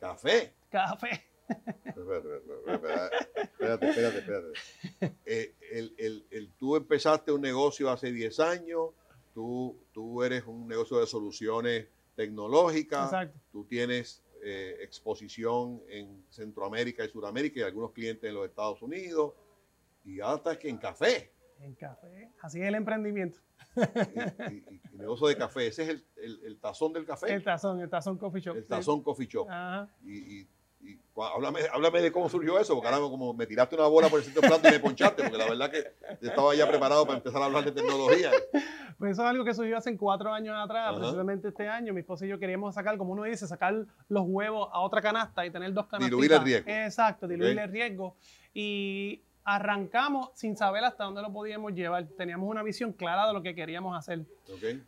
Café. 0.01 0.55
Café. 0.71 1.23
Espérate, 3.75 4.19
espérate, 4.19 4.19
espérate. 4.19 5.17
Eh, 5.27 5.55
el- 5.73 5.95
el- 5.99 6.27
el- 6.31 6.53
tú 6.59 6.77
empezaste 6.77 7.33
un 7.33 7.41
negocio 7.41 7.91
hace 7.91 8.13
10 8.13 8.39
años, 8.41 8.91
tú, 9.35 9.79
tú 9.93 10.23
eres 10.23 10.45
un 10.47 10.67
negocio 10.69 10.99
de 10.99 11.07
soluciones 11.07 11.87
tecnológicas, 12.15 13.07
Exacto. 13.07 13.39
tú 13.51 13.65
tienes 13.65 14.23
eh, 14.45 14.79
exposición 14.83 15.81
en 15.89 16.25
Centroamérica 16.29 17.05
y 17.05 17.09
Sudamérica 17.09 17.61
y 17.61 17.63
algunos 17.63 17.93
clientes 17.93 18.29
en 18.29 18.35
los 18.35 18.45
Estados 18.49 18.83
Unidos, 18.83 19.35
y 20.05 20.19
ahora 20.21 20.39
estás 20.39 20.59
que 20.59 20.69
en 20.69 20.79
café, 20.79 21.31
En 21.61 21.75
café. 21.77 22.33
Así 22.41 22.61
es 22.61 22.67
el 22.67 22.75
emprendimiento. 22.75 23.39
y, 23.77 24.55
y- 24.55 24.81
y 24.93 24.97
negocio 24.97 25.29
de 25.29 25.37
café, 25.37 25.69
ese 25.69 25.85
es 25.85 25.89
el, 26.17 26.41
el- 26.45 26.59
tazón 26.59 26.93
del 26.93 27.07
café, 27.07 27.33
El 27.33 27.45
Tazón, 27.45 27.81
el 27.81 27.89
Tazón 27.89 28.19
Coffee 28.19 28.41
Shop. 28.43 28.57
el 28.57 28.67
tazón 28.67 29.01
coffee 29.03 29.27
shop. 29.29 29.49
Ajá. 29.49 29.89
Y, 30.03 30.41
y- 30.41 30.49
háblame, 31.17 31.61
háblame 31.73 32.01
de 32.01 32.13
cómo 32.13 32.29
surgió 32.29 32.59
eso, 32.59 32.75
porque 32.75 32.89
ahora 32.89 33.01
como 33.01 33.35
me 33.35 33.47
tiraste 33.47 33.77
una 33.77 33.87
bola 33.87 34.09
por 34.09 34.21
el 34.21 34.25
sitio 34.25 34.41
plato 34.41 34.69
y 34.69 34.73
me 34.73 34.81
ponchaste, 34.81 35.23
porque 35.23 35.39
la 35.39 35.49
verdad 35.49 35.71
que 35.71 35.95
yo 36.21 36.29
estaba 36.31 36.55
ya 36.55 36.69
preparado 36.69 37.05
para 37.05 37.19
empezar 37.19 37.43
a 37.43 37.47
hablar 37.47 37.65
de 37.65 37.73
tecnología. 37.73 38.31
Pues 38.99 39.13
eso 39.13 39.23
es 39.23 39.29
algo 39.29 39.45
que 39.45 39.53
surgió 39.53 39.77
hace 39.77 39.97
cuatro 39.97 40.33
años 40.33 40.55
atrás, 40.57 40.91
Ajá. 40.91 40.99
precisamente 40.99 41.49
este 41.49 41.69
año. 41.69 41.93
Mi 41.93 42.01
esposa 42.01 42.25
y 42.25 42.29
yo 42.29 42.39
queríamos 42.39 42.75
sacar, 42.75 42.97
como 42.97 43.13
uno 43.13 43.25
dice, 43.25 43.47
sacar 43.47 43.85
los 44.09 44.25
huevos 44.27 44.69
a 44.73 44.81
otra 44.81 45.03
canasta 45.03 45.45
y 45.45 45.51
tener 45.51 45.73
dos 45.73 45.87
canastas. 45.87 46.11
Diluir 46.11 46.33
el 46.33 46.43
riesgo. 46.43 46.71
Exacto, 46.71 47.27
diluir 47.27 47.59
el 47.59 47.71
riesgo. 47.71 48.17
Y 48.55 49.23
arrancamos 49.45 50.31
sin 50.35 50.57
saber 50.57 50.85
hasta 50.85 51.05
dónde 51.05 51.23
lo 51.23 51.33
podíamos 51.33 51.73
llevar. 51.73 52.07
Teníamos 52.17 52.49
una 52.49 52.63
visión 52.63 52.93
clara 52.93 53.27
de 53.27 53.33
lo 53.33 53.43
que 53.43 53.55
queríamos 53.55 53.97
hacer, 53.99 54.21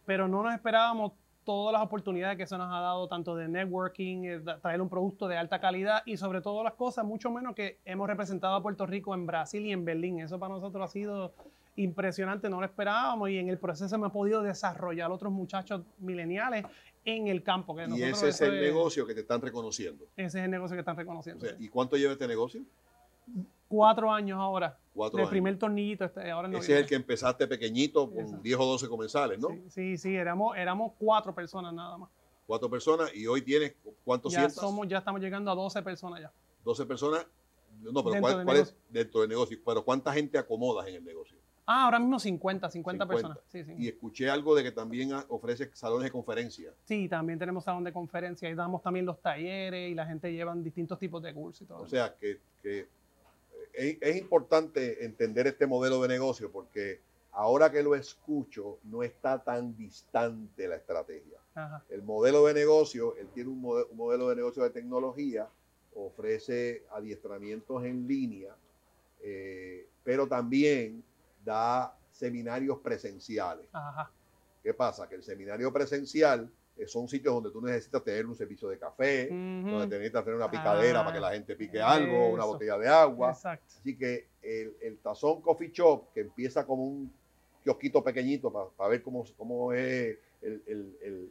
pero 0.07 0.29
no 0.29 0.43
nos 0.43 0.55
esperábamos 0.55 1.13
todas 1.45 1.73
las 1.73 1.83
oportunidades 1.83 2.37
que 2.37 2.45
eso 2.45 2.59
nos 2.59 2.73
ha 2.73 2.81
dado, 2.81 3.07
tanto 3.09 3.37
de 3.37 3.49
networking, 3.49 4.25
eh, 4.25 4.41
traer 4.61 4.81
un 4.81 4.89
producto 4.89 5.29
de 5.29 5.37
alta 5.37 5.61
calidad 5.61 6.03
y 6.07 6.17
sobre 6.17 6.41
todo 6.41 6.65
las 6.65 6.75
cosas, 6.75 7.05
mucho 7.05 7.31
menos 7.31 7.55
que 7.55 7.79
hemos 7.85 8.09
representado 8.09 8.55
a 8.55 8.63
Puerto 8.63 8.87
Rico 8.87 9.15
en 9.15 9.27
Brasil 9.27 9.65
y 9.65 9.73
en 9.73 9.85
Berlín. 9.85 10.21
Eso 10.21 10.39
para 10.39 10.55
nosotros 10.55 10.83
ha 10.89 10.93
sido 10.93 11.35
impresionante, 11.77 12.49
no 12.49 12.61
lo 12.61 12.67
esperábamos 12.67 13.31
y 13.31 13.39
en 13.39 13.49
el 13.49 13.59
proceso 13.59 13.95
hemos 13.95 14.13
podido 14.13 14.43
desarrollar 14.43 15.11
otros 15.11 15.33
muchachos 15.33 15.83
mileniales 15.99 16.65
en 17.05 17.29
el 17.29 17.43
campo. 17.43 17.75
Que 17.75 17.87
Y 17.89 18.03
ese 18.03 18.29
es 18.29 18.41
el 18.41 18.61
negocio 18.61 19.07
que 19.07 19.15
te 19.15 19.21
están 19.21 19.41
reconociendo. 19.41 20.05
Ese 20.17 20.39
es 20.39 20.45
el 20.45 20.51
negocio 20.51 20.77
que 20.77 20.81
están 20.81 20.97
O 20.97 20.99
reconociendo. 20.99 21.47
¿Y 21.59 21.69
cuánto 21.69 21.97
lleva 21.97 22.13
este 22.13 22.29
negocio? 22.29 22.63
Cuatro 23.69 24.11
años 24.11 24.39
ahora. 24.39 24.79
Cuatro 24.95 25.19
años. 25.19 25.31
primer 25.31 25.59
tornillito 25.59 26.05
este, 26.05 26.31
ahora 26.31 26.49
Ese 26.57 26.73
es 26.75 26.81
el 26.81 26.87
que 26.87 26.95
empezaste 26.95 27.47
pequeñito 27.49 28.09
con 28.09 28.21
Exacto. 28.21 28.43
10 28.43 28.57
o 28.59 28.65
12 28.67 28.89
comensales, 28.89 29.39
¿no? 29.41 29.49
Sí, 29.49 29.63
sí, 29.69 29.99
sí, 29.99 30.15
éramos, 30.15 30.57
éramos 30.57 30.93
cuatro 30.99 31.35
personas 31.35 31.75
nada 31.75 31.99
más. 31.99 32.11
Cuatro 32.47 32.71
personas 32.71 33.15
y 33.15 33.27
hoy 33.27 33.43
tienes, 33.43 33.75
¿cuántos 34.05 34.33
Ya, 34.33 34.41
sientas? 34.41 34.57
somos, 34.61 34.87
ya 34.87 34.99
estamos 34.99 35.21
llegando 35.21 35.51
a 35.51 35.55
12 35.55 35.83
personas 35.83 36.21
ya. 36.21 36.33
12 36.65 36.87
personas. 36.87 37.27
No, 37.81 38.05
pero 38.05 38.13
Dentro 38.15 38.21
¿cuál, 38.21 38.37
del 38.37 38.45
cuál 38.45 38.57
es 38.59 38.63
negocio. 38.63 38.85
dentro 38.91 39.21
del 39.23 39.29
negocio? 39.31 39.59
Pero 39.67 39.85
¿cuánta 39.85 40.13
gente 40.13 40.39
acomodas 40.39 40.87
en 40.87 40.95
el 40.95 41.05
negocio? 41.05 41.37
Ah, 41.67 41.87
ahora 41.87 41.99
mismo 41.99 42.19
50, 42.21 42.71
50, 42.71 43.05
50. 43.05 43.07
personas. 43.09 43.39
Sí, 43.49 43.65
sí. 43.65 43.75
Y 43.79 43.89
escuché 43.89 44.29
algo 44.31 44.55
de 44.55 44.63
que 44.63 44.71
también 44.71 45.11
ofreces 45.29 45.71
salones 45.73 46.05
de 46.05 46.11
conferencia. 46.13 46.73
Sí, 46.85 47.09
también 47.09 47.39
tenemos 47.39 47.65
salón 47.65 47.83
de 47.85 47.93
conferencia 47.93 48.49
y 48.51 48.55
damos 48.55 48.83
también 48.83 49.07
los 49.07 49.19
talleres 49.21 49.91
y 49.91 49.95
la 49.95 50.07
gente 50.07 50.31
lleva 50.31 50.55
distintos 50.57 50.99
tipos 50.99 51.23
de 51.23 51.33
cursos 51.33 51.63
y 51.63 51.65
todo. 51.65 51.79
O 51.81 51.87
sea, 51.89 52.15
que, 52.15 52.39
que 52.63 52.87
es, 53.75 53.99
es 54.01 54.17
importante 54.17 55.05
entender 55.05 55.47
este 55.47 55.67
modelo 55.67 56.01
de 56.03 56.09
negocio 56.09 56.51
porque 56.51 57.01
ahora 57.33 57.71
que 57.71 57.83
lo 57.83 57.95
escucho, 57.95 58.79
no 58.85 59.03
está 59.03 59.43
tan 59.43 59.77
distante 59.77 60.69
la 60.69 60.77
estrategia. 60.77 61.39
Ajá. 61.55 61.85
El 61.91 62.03
modelo 62.03 62.47
de 62.47 62.55
negocio, 62.55 63.17
él 63.17 63.29
tiene 63.35 63.51
un, 63.51 63.65
un 63.65 63.97
modelo 63.97 64.29
de 64.29 64.37
negocio 64.37 64.63
de 64.63 64.71
tecnología, 64.71 65.49
ofrece 65.95 66.85
adiestramientos 66.91 67.85
en 67.85 68.07
línea, 68.07 68.55
eh, 69.21 69.89
pero 70.03 70.27
también 70.27 71.03
da 71.45 71.97
seminarios 72.13 72.79
presenciales. 72.79 73.67
Ajá. 73.73 74.11
¿Qué 74.63 74.73
pasa? 74.73 75.09
Que 75.09 75.17
el 75.17 75.23
seminario 75.23 75.73
presencial 75.73 76.51
son 76.87 77.09
sitios 77.09 77.33
donde 77.35 77.51
tú 77.51 77.61
necesitas 77.63 78.03
tener 78.03 78.27
un 78.27 78.35
servicio 78.35 78.69
de 78.69 78.79
café, 78.79 79.29
Ujú. 79.31 79.71
donde 79.71 79.87
te 79.87 79.95
necesitas 79.97 80.25
tener 80.25 80.37
una 80.37 80.51
picadera 80.51 81.01
Ah, 81.01 81.05
para 81.05 81.15
que 81.15 81.21
la 81.21 81.33
gente 81.33 81.55
pique 81.57 81.81
algo, 81.81 82.31
una 82.31 82.45
botella 82.45 82.77
de 82.79 82.89
agua. 82.89 83.31
Exacto. 83.31 83.75
Así 83.81 83.97
que 83.97 84.27
el, 84.43 84.75
el 84.83 84.99
Tazón 84.99 85.41
Coffee 85.41 85.71
Shop, 85.73 86.13
que 86.13 86.21
empieza 86.21 86.67
como 86.67 86.85
un 86.85 87.13
kiosquito 87.63 88.03
pequeñito 88.03 88.53
para 88.77 88.91
ver 88.91 89.03
cómo, 89.03 89.25
cómo 89.37 89.73
es 89.73 90.19
el, 90.43 90.63
el- 90.67 91.31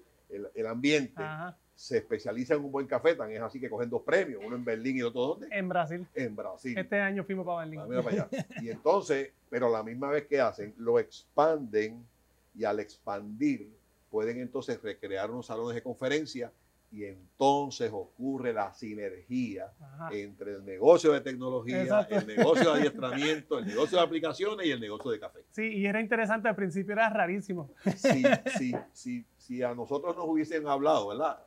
el- 0.55 0.65
ambiente, 0.65 1.21
Ajá. 1.21 1.55
se 1.75 1.97
especializa 1.97 2.55
en 2.55 2.63
un 2.65 2.71
buen 2.71 2.88
café, 2.88 3.13
tan 3.13 3.29
es 3.31 3.39
así 3.41 3.59
que 3.59 3.69
cogen 3.69 3.89
dos 3.89 4.01
premios, 4.01 4.41
uno 4.43 4.55
en 4.55 4.65
Berlín 4.65 4.97
y 4.97 5.03
otro 5.03 5.21
¿dónde? 5.21 5.47
En 5.51 5.69
Brasil. 5.69 6.07
En 6.15 6.35
Brasil. 6.35 6.75
Este 6.75 7.00
año 7.00 7.23
fuimos 7.23 7.45
para 7.45 7.59
Berlín. 7.59 7.81
Ah, 7.81 7.85
mira 7.88 8.01
para 8.01 8.23
allá. 8.23 8.45
Y 8.62 8.69
entonces, 8.69 9.31
pero 9.50 9.69
la 9.69 9.83
misma 9.83 10.09
vez 10.09 10.25
que 10.25 10.39
hacen, 10.41 10.73
lo 10.77 10.97
expanden 10.97 12.03
y 12.55 12.63
al 12.63 12.79
expandir 12.79 13.69
pueden 14.13 14.39
entonces 14.39 14.79
recrear 14.79 15.32
unos 15.32 15.48
salones 15.48 15.74
de 15.74 15.82
conferencia 15.82 16.51
y 16.91 17.05
entonces 17.05 17.89
ocurre 17.91 18.53
la 18.53 18.72
sinergia 18.72 19.74
Ajá. 19.82 20.10
entre 20.13 20.51
el 20.51 20.63
negocio 20.63 21.12
de 21.13 21.22
tecnología, 21.22 21.82
Exacto. 21.82 22.17
el 22.17 22.27
negocio 22.27 22.72
de 22.72 22.79
adiestramiento, 22.79 23.58
el 23.58 23.65
negocio 23.65 23.98
de 23.98 24.03
aplicaciones 24.03 24.67
y 24.67 24.70
el 24.70 24.79
negocio 24.79 25.10
de 25.10 25.20
café. 25.20 25.39
Sí, 25.50 25.63
y 25.63 25.88
era 25.88 26.00
interesante, 26.00 26.48
al 26.48 26.55
principio 26.55 26.93
era 26.93 27.10
rarísimo. 27.10 27.72
Si, 27.96 28.24
si, 28.55 28.75
si, 28.93 29.25
si 29.36 29.63
a 29.63 29.74
nosotros 29.74 30.15
nos 30.15 30.27
hubiesen 30.27 30.67
hablado, 30.67 31.08
¿verdad? 31.08 31.39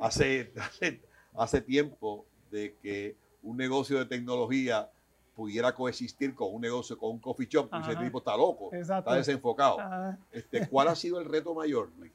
Hace, 0.00 0.52
hace, 0.60 1.02
hace 1.34 1.60
tiempo 1.60 2.24
de 2.52 2.76
que 2.80 3.16
un 3.42 3.56
negocio 3.56 3.98
de 3.98 4.06
tecnología 4.06 4.88
pudiera 5.36 5.74
coexistir 5.74 6.34
con 6.34 6.52
un 6.52 6.62
negocio, 6.62 6.96
con 6.96 7.10
un 7.10 7.18
coffee 7.18 7.46
shop, 7.46 7.68
ese 7.78 7.94
tipo 7.96 8.18
está 8.18 8.34
loco, 8.34 8.70
Exacto. 8.72 9.10
está 9.10 9.18
desenfocado. 9.18 9.78
Ajá. 9.78 10.18
Este, 10.32 10.66
¿Cuál 10.66 10.88
ha 10.88 10.94
sido 10.94 11.20
el 11.20 11.26
reto 11.26 11.54
mayor, 11.54 11.92
Luis? 11.98 12.12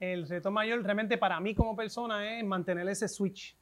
El 0.00 0.28
reto 0.28 0.50
mayor 0.50 0.82
realmente 0.82 1.16
para 1.18 1.38
mí 1.38 1.54
como 1.54 1.76
persona 1.76 2.36
es 2.36 2.44
mantener 2.44 2.88
ese 2.88 3.06
switch 3.06 3.56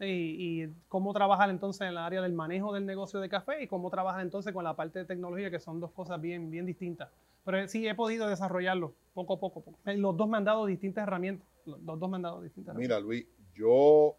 y, 0.00 0.64
y 0.64 0.74
cómo 0.88 1.12
trabajar 1.12 1.50
entonces 1.50 1.82
en 1.82 1.88
el 1.88 1.98
área 1.98 2.20
del 2.20 2.32
manejo 2.32 2.72
del 2.72 2.84
negocio 2.84 3.20
de 3.20 3.28
café 3.28 3.62
y 3.62 3.68
cómo 3.68 3.90
trabajar 3.90 4.22
entonces 4.22 4.52
con 4.52 4.64
la 4.64 4.74
parte 4.74 4.98
de 4.98 5.04
tecnología, 5.04 5.48
que 5.48 5.60
son 5.60 5.78
dos 5.78 5.92
cosas 5.92 6.20
bien, 6.20 6.50
bien 6.50 6.66
distintas. 6.66 7.10
Pero 7.44 7.68
sí 7.68 7.86
he 7.86 7.94
podido 7.94 8.28
desarrollarlo 8.28 8.92
poco 9.14 9.34
a 9.34 9.40
poco. 9.40 9.60
poco. 9.62 9.78
Los 9.84 10.16
dos 10.16 10.28
me 10.28 10.36
han 10.36 10.44
dado 10.44 10.66
distintas 10.66 11.04
herramientas. 11.04 11.46
Los 11.64 11.98
dos 11.98 12.10
me 12.10 12.16
han 12.16 12.22
dado 12.22 12.42
distintas 12.42 12.74
Mira, 12.74 12.98
Luis, 12.98 13.24
yo, 13.54 14.16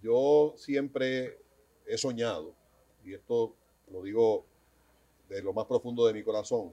yo 0.00 0.54
siempre 0.56 1.40
he 1.86 1.98
soñado, 1.98 2.54
y 3.04 3.14
esto 3.14 3.56
lo 3.90 4.02
digo 4.02 4.44
de 5.28 5.42
lo 5.42 5.52
más 5.52 5.66
profundo 5.66 6.06
de 6.06 6.12
mi 6.12 6.22
corazón, 6.22 6.72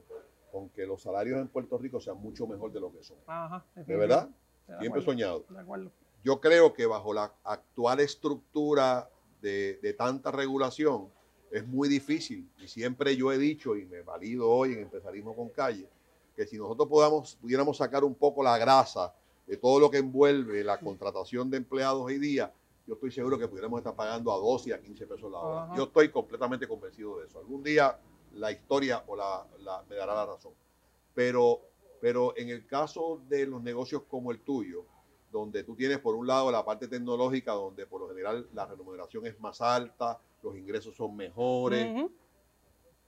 con 0.50 0.68
que 0.70 0.86
los 0.86 1.02
salarios 1.02 1.40
en 1.40 1.48
Puerto 1.48 1.78
Rico 1.78 2.00
sean 2.00 2.18
mucho 2.18 2.46
mejor 2.46 2.72
de 2.72 2.80
lo 2.80 2.92
que 2.92 3.02
son. 3.02 3.16
Ajá, 3.26 3.64
¿De 3.74 3.96
verdad? 3.96 4.28
De 4.68 4.78
Siempre 4.80 5.00
he 5.00 5.04
soñado. 5.04 5.44
De. 5.48 5.90
Yo 6.22 6.40
creo 6.40 6.72
que 6.72 6.86
bajo 6.86 7.14
la 7.14 7.32
actual 7.42 8.00
estructura 8.00 9.08
de, 9.40 9.78
de 9.82 9.92
tanta 9.94 10.30
regulación 10.30 11.08
es 11.50 11.66
muy 11.66 11.88
difícil. 11.88 12.48
Y 12.58 12.68
siempre 12.68 13.16
yo 13.16 13.32
he 13.32 13.38
dicho, 13.38 13.76
y 13.76 13.84
me 13.86 14.02
valido 14.02 14.48
hoy 14.48 14.72
en 14.72 14.80
Empresarismo 14.80 15.34
con 15.34 15.48
Calle, 15.50 15.88
que 16.34 16.46
si 16.46 16.56
nosotros 16.56 16.88
podamos, 16.88 17.36
pudiéramos 17.36 17.76
sacar 17.76 18.04
un 18.04 18.14
poco 18.14 18.42
la 18.42 18.56
grasa 18.58 19.14
de 19.46 19.56
todo 19.56 19.78
lo 19.78 19.90
que 19.90 19.98
envuelve 19.98 20.64
la 20.64 20.78
contratación 20.78 21.50
de 21.50 21.58
empleados 21.58 22.02
hoy 22.02 22.18
día, 22.18 22.52
yo 22.86 22.94
estoy 22.94 23.10
seguro 23.12 23.38
que 23.38 23.48
pudiéramos 23.48 23.78
estar 23.78 23.94
pagando 23.94 24.32
a 24.32 24.36
12 24.38 24.70
y 24.70 24.72
a 24.72 24.80
15 24.80 25.06
pesos 25.06 25.30
la 25.30 25.38
hora. 25.38 25.62
Ajá. 25.64 25.76
Yo 25.76 25.84
estoy 25.84 26.10
completamente 26.10 26.66
convencido 26.66 27.18
de 27.18 27.26
eso. 27.26 27.38
Algún 27.38 27.62
día 27.62 27.98
la 28.34 28.50
historia 28.50 29.04
o 29.06 29.14
la, 29.16 29.46
la- 29.60 29.82
me 29.88 29.96
dará 29.96 30.14
la 30.14 30.26
razón. 30.26 30.52
Pero, 31.14 31.60
pero 32.00 32.34
en 32.36 32.48
el 32.48 32.66
caso 32.66 33.20
de 33.28 33.46
los 33.46 33.62
negocios 33.62 34.02
como 34.08 34.32
el 34.32 34.40
tuyo, 34.40 34.84
donde 35.30 35.64
tú 35.64 35.74
tienes 35.74 35.98
por 35.98 36.14
un 36.14 36.26
lado 36.26 36.50
la 36.50 36.64
parte 36.64 36.88
tecnológica, 36.88 37.52
donde 37.52 37.86
por 37.86 38.00
lo 38.00 38.08
general 38.08 38.48
la 38.52 38.66
remuneración 38.66 39.26
es 39.26 39.38
más 39.40 39.60
alta, 39.60 40.18
los 40.42 40.56
ingresos 40.56 40.94
son 40.96 41.14
mejores. 41.16 41.86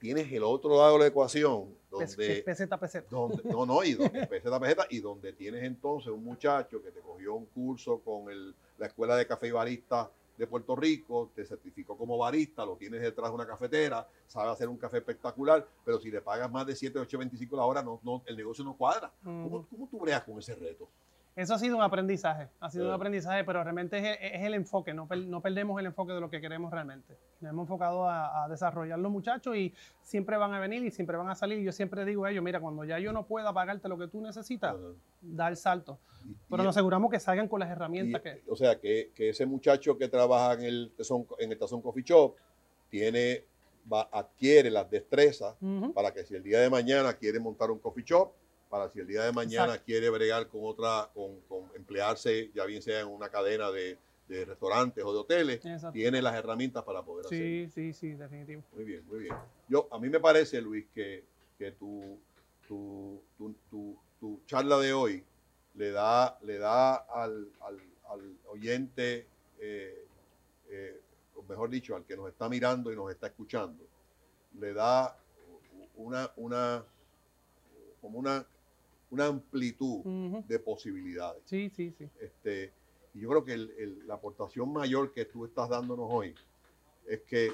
Tienes 0.05 0.31
el 0.31 0.43
otro 0.43 0.77
lado 0.77 0.93
de 0.93 0.99
la 0.99 1.07
ecuación, 1.07 1.73
donde, 1.89 2.43
peseta, 2.45 2.79
peseta. 2.79 3.07
donde 3.09 3.41
no, 3.43 3.65
no, 3.65 3.83
y 3.83 3.93
donde 3.95 4.27
peseta, 4.27 4.59
peseta, 4.59 4.85
y 4.91 4.99
donde 4.99 5.33
tienes 5.33 5.63
entonces 5.63 6.11
un 6.11 6.23
muchacho 6.23 6.79
que 6.83 6.91
te 6.91 6.99
cogió 6.99 7.33
un 7.33 7.45
curso 7.47 7.99
con 7.99 8.29
el- 8.29 8.53
la 8.77 8.85
escuela 8.85 9.15
de 9.15 9.25
café 9.25 9.47
y 9.47 9.51
barista 9.51 10.11
de 10.37 10.45
Puerto 10.45 10.75
Rico, 10.75 11.31
te 11.33 11.43
certificó 11.45 11.97
como 11.97 12.17
barista, 12.19 12.63
lo 12.65 12.75
tienes 12.75 13.01
detrás 13.01 13.29
de 13.31 13.35
una 13.35 13.47
cafetera, 13.47 14.07
sabe 14.27 14.51
hacer 14.51 14.67
un 14.69 14.77
café 14.77 14.97
espectacular, 14.97 15.65
pero 15.83 15.99
si 15.99 16.11
le 16.11 16.21
pagas 16.21 16.51
más 16.51 16.67
de 16.67 16.75
7, 16.75 16.99
8.25 16.99 17.55
la 17.55 17.63
hora, 17.63 17.81
no, 17.81 17.99
no, 18.03 18.21
el 18.27 18.35
negocio 18.37 18.63
no 18.63 18.75
cuadra. 18.77 19.11
¿Cómo, 19.23 19.65
¿Cómo, 19.69 19.87
tú 19.89 19.97
breas 19.99 20.23
con 20.23 20.37
ese 20.37 20.53
reto? 20.53 20.87
Eso 21.35 21.53
ha 21.53 21.59
sido 21.59 21.75
un 21.75 21.83
aprendizaje, 21.83 22.47
ha 22.61 22.69
sido 22.69 22.87
un 22.87 22.93
aprendizaje, 22.93 23.43
pero 23.43 23.61
realmente 23.61 23.97
es, 23.97 24.41
el 24.41 24.53
enfoque, 24.53 24.93
no, 24.93 25.05
no, 25.05 25.41
perdemos 25.41 25.77
el 25.81 25.87
enfoque 25.87 26.13
de 26.13 26.21
lo 26.21 26.29
que 26.29 26.39
queremos 26.39 26.71
realmente. 26.71 27.17
Nos 27.41 27.51
hemos 27.51 27.63
enfocado 27.63 28.07
a, 28.07 28.47
desarrollar 28.49 28.97
los 28.99 29.11
muchachos 29.11 29.53
y 29.57 29.73
siempre 30.01 30.37
van 30.37 30.53
a 30.53 30.59
venir 30.61 30.85
y 30.85 30.91
siempre 30.91 31.17
van 31.17 31.27
a 31.27 31.35
salir. 31.35 31.59
Yo 31.59 31.73
siempre 31.73 32.05
digo 32.05 32.23
a 32.23 32.31
ellos, 32.31 32.41
mira, 32.41 32.61
cuando 32.61 32.85
ya 32.85 32.99
yo 32.99 33.11
no 33.11 33.27
pueda 33.27 33.51
pagarte 33.51 33.89
lo 33.89 33.97
que 33.97 34.07
tú 34.07 34.21
necesitas, 34.21 34.77
da 35.21 35.49
el 35.49 35.57
salto. 35.57 35.99
pero 36.49 36.63
nos 36.63 36.77
aseguramos 36.77 37.11
que 37.11 37.19
salgan 37.19 37.49
con 37.49 37.59
las 37.59 37.69
herramientas 37.69 38.21
que... 38.21 38.41
O 38.47 38.55
sea, 38.55 38.79
que, 38.79 39.11
ese 39.17 39.45
muchacho 39.45 39.97
que 39.97 40.07
trabaja 40.07 40.53
en 40.53 40.61
el, 40.61 40.93
Tazón, 40.95 41.27
en 41.39 41.51
el 41.51 41.57
Tazón 41.57 41.81
Coffee 41.81 42.03
Shop 42.03 42.35
tiene, 42.89 43.43
va, 43.91 44.07
adquiere 44.09 44.71
las 44.71 44.89
destrezas 44.89 45.57
para 45.93 46.13
que 46.13 46.23
si 46.23 46.33
el 46.33 46.43
día 46.43 46.59
de 46.59 46.69
mañana 46.69 47.13
quiere 47.15 47.41
montar 47.41 47.71
un 47.71 47.79
coffee 47.79 48.05
shop, 48.05 48.31
para 48.75 48.89
si 48.89 48.99
el 48.99 49.07
día 49.07 49.23
de 49.23 49.31
mañana 49.31 49.77
quiere 49.77 50.09
bregar 50.09 50.49
con 50.49 50.59
otra, 50.65 51.09
con, 51.13 51.71
emplearse, 51.75 52.51
ya 52.53 52.65
bien 52.65 52.81
sea 52.81 52.99
en 52.99 53.07
una 53.07 53.29
cadena 53.29 53.71
de, 53.71 53.97
restaurantes 54.27 55.01
o 55.05 55.13
de 55.13 55.19
hoteles, 55.19 55.61
tiene 55.93 56.21
las 56.21 56.35
herramientas 56.35 56.83
para 56.83 57.01
poder 57.01 57.25
hacerlo. 57.25 57.45
Sí, 57.45 57.69
sí, 57.69 57.93
sí, 57.93 58.13
definitivo. 58.15 58.63
Muy 58.73 58.83
bien, 58.83 59.05
muy 59.07 59.19
bien. 59.19 59.35
Yo, 59.69 59.87
a 59.91 59.97
mí 59.97 60.09
me 60.09 60.19
parece, 60.19 60.59
Luis, 60.59 60.87
que, 60.93 61.23
que 61.57 61.71
tu, 61.71 62.19
tu, 62.67 63.23
tu, 63.39 64.41
charla 64.45 64.77
de 64.79 64.91
hoy 64.91 65.23
le 65.75 65.91
da, 65.91 66.37
le 66.41 66.57
da 66.57 66.95
al, 66.95 67.47
oyente, 68.47 69.25
eh, 69.57 70.05
eh, 70.69 71.01
o 71.33 71.43
mejor 71.43 71.69
dicho, 71.69 71.95
al 71.95 72.03
que 72.03 72.17
nos 72.17 72.27
está 72.27 72.49
mirando 72.49 72.91
y 72.91 72.95
nos 72.97 73.09
está 73.09 73.27
escuchando, 73.27 73.87
le 74.59 74.73
da 74.73 75.17
una, 75.95 76.29
una, 76.35 76.83
como 78.01 78.19
una 78.19 78.45
una 79.15 79.27
amplitud 79.27 80.03
de 80.45 80.59
posibilidades. 80.59 81.41
Sí, 81.45 81.69
sí, 81.69 81.93
sí. 81.97 82.09
Este, 82.19 82.73
y 83.13 83.21
yo 83.21 83.29
creo 83.29 83.45
que 83.45 83.57
la 84.05 84.15
aportación 84.15 84.71
mayor 84.73 85.13
que 85.13 85.25
tú 85.25 85.45
estás 85.45 85.69
dándonos 85.69 86.07
hoy 86.11 86.35
es 87.07 87.21
que 87.21 87.51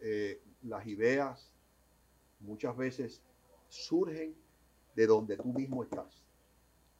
eh, 0.00 0.40
las 0.62 0.86
ideas 0.86 1.50
muchas 2.40 2.76
veces 2.76 3.22
surgen 3.68 4.34
de 4.94 5.06
donde 5.06 5.36
tú 5.36 5.52
mismo 5.52 5.82
estás. 5.82 6.22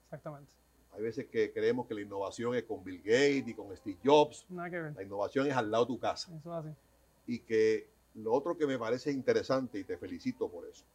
Exactamente. 0.05 0.51
Hay 0.93 1.03
veces 1.03 1.27
que 1.27 1.53
creemos 1.53 1.87
que 1.87 1.95
la 1.95 2.01
innovación 2.01 2.55
es 2.55 2.65
con 2.65 2.83
Bill 2.83 3.03
Gates 3.03 3.49
y 3.49 3.55
con 3.55 3.77
Steve 3.77 3.99
Jobs. 4.03 4.47
Nada 4.49 4.71
que 4.71 4.81
ver. 4.81 4.95
La 4.95 5.03
innovación 5.03 5.47
es 5.47 5.55
al 5.55 5.71
lado 5.71 5.85
de 5.85 5.89
tu 5.89 5.99
casa. 5.99 6.35
Eso 6.35 6.53
así. 6.55 6.71
Y 7.27 7.41
que 7.41 7.91
lo 8.15 8.33
otro 8.33 8.57
que 8.57 8.67
me 8.67 8.79
parece 8.79 9.13
interesante, 9.13 9.79
y 9.79 9.85
te 9.85 9.99
felicito 9.99 10.49
por 10.49 10.67
eso, 10.67 10.87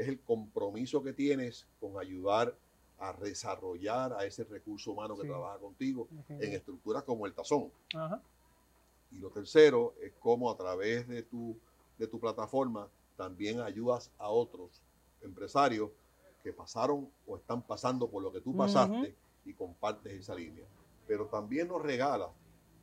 es 0.00 0.08
el 0.08 0.20
compromiso 0.20 1.02
que 1.02 1.12
tienes 1.12 1.66
con 1.78 1.98
ayudar 1.98 2.56
a 2.98 3.12
desarrollar 3.12 4.12
a 4.14 4.24
ese 4.24 4.44
recurso 4.44 4.92
humano 4.92 5.16
que 5.16 5.26
trabaja 5.26 5.58
contigo 5.58 6.08
en 6.28 6.52
estructuras 6.52 7.02
como 7.04 7.26
el 7.26 7.34
tazón. 7.34 7.70
Y 9.10 9.18
lo 9.18 9.30
tercero 9.30 9.94
es 10.00 10.12
cómo 10.18 10.50
a 10.50 10.56
través 10.56 11.06
de 11.08 11.22
tu, 11.22 11.56
de 11.98 12.06
tu 12.06 12.18
plataforma 12.18 12.88
también 13.16 13.60
ayudas 13.60 14.10
a 14.18 14.28
otros 14.28 14.82
empresarios 15.20 15.90
que 16.42 16.52
pasaron 16.52 17.10
o 17.26 17.36
están 17.36 17.62
pasando 17.62 18.08
por 18.08 18.22
lo 18.22 18.32
que 18.32 18.40
tú 18.40 18.56
pasaste 18.56 19.14
y 19.44 19.52
compartes 19.52 20.12
esa 20.12 20.34
línea. 20.34 20.66
Pero 21.06 21.26
también 21.26 21.68
nos 21.68 21.82
regalas 21.82 22.30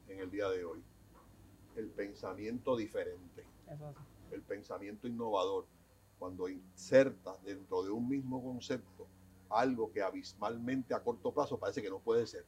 en 0.07 0.19
el 0.19 0.29
día 0.29 0.49
de 0.49 0.63
hoy 0.65 0.83
el 1.75 1.89
pensamiento 1.89 2.75
diferente, 2.75 3.43
el 4.31 4.41
pensamiento 4.41 5.07
innovador 5.07 5.65
cuando 6.19 6.49
insertas 6.49 7.43
dentro 7.43 7.83
de 7.83 7.91
un 7.91 8.07
mismo 8.07 8.41
concepto 8.43 9.07
algo 9.49 9.91
que 9.91 10.01
abismalmente 10.01 10.93
a 10.93 11.01
corto 11.01 11.31
plazo 11.31 11.57
parece 11.57 11.81
que 11.81 11.89
no 11.89 11.99
puede 11.99 12.25
ser, 12.27 12.45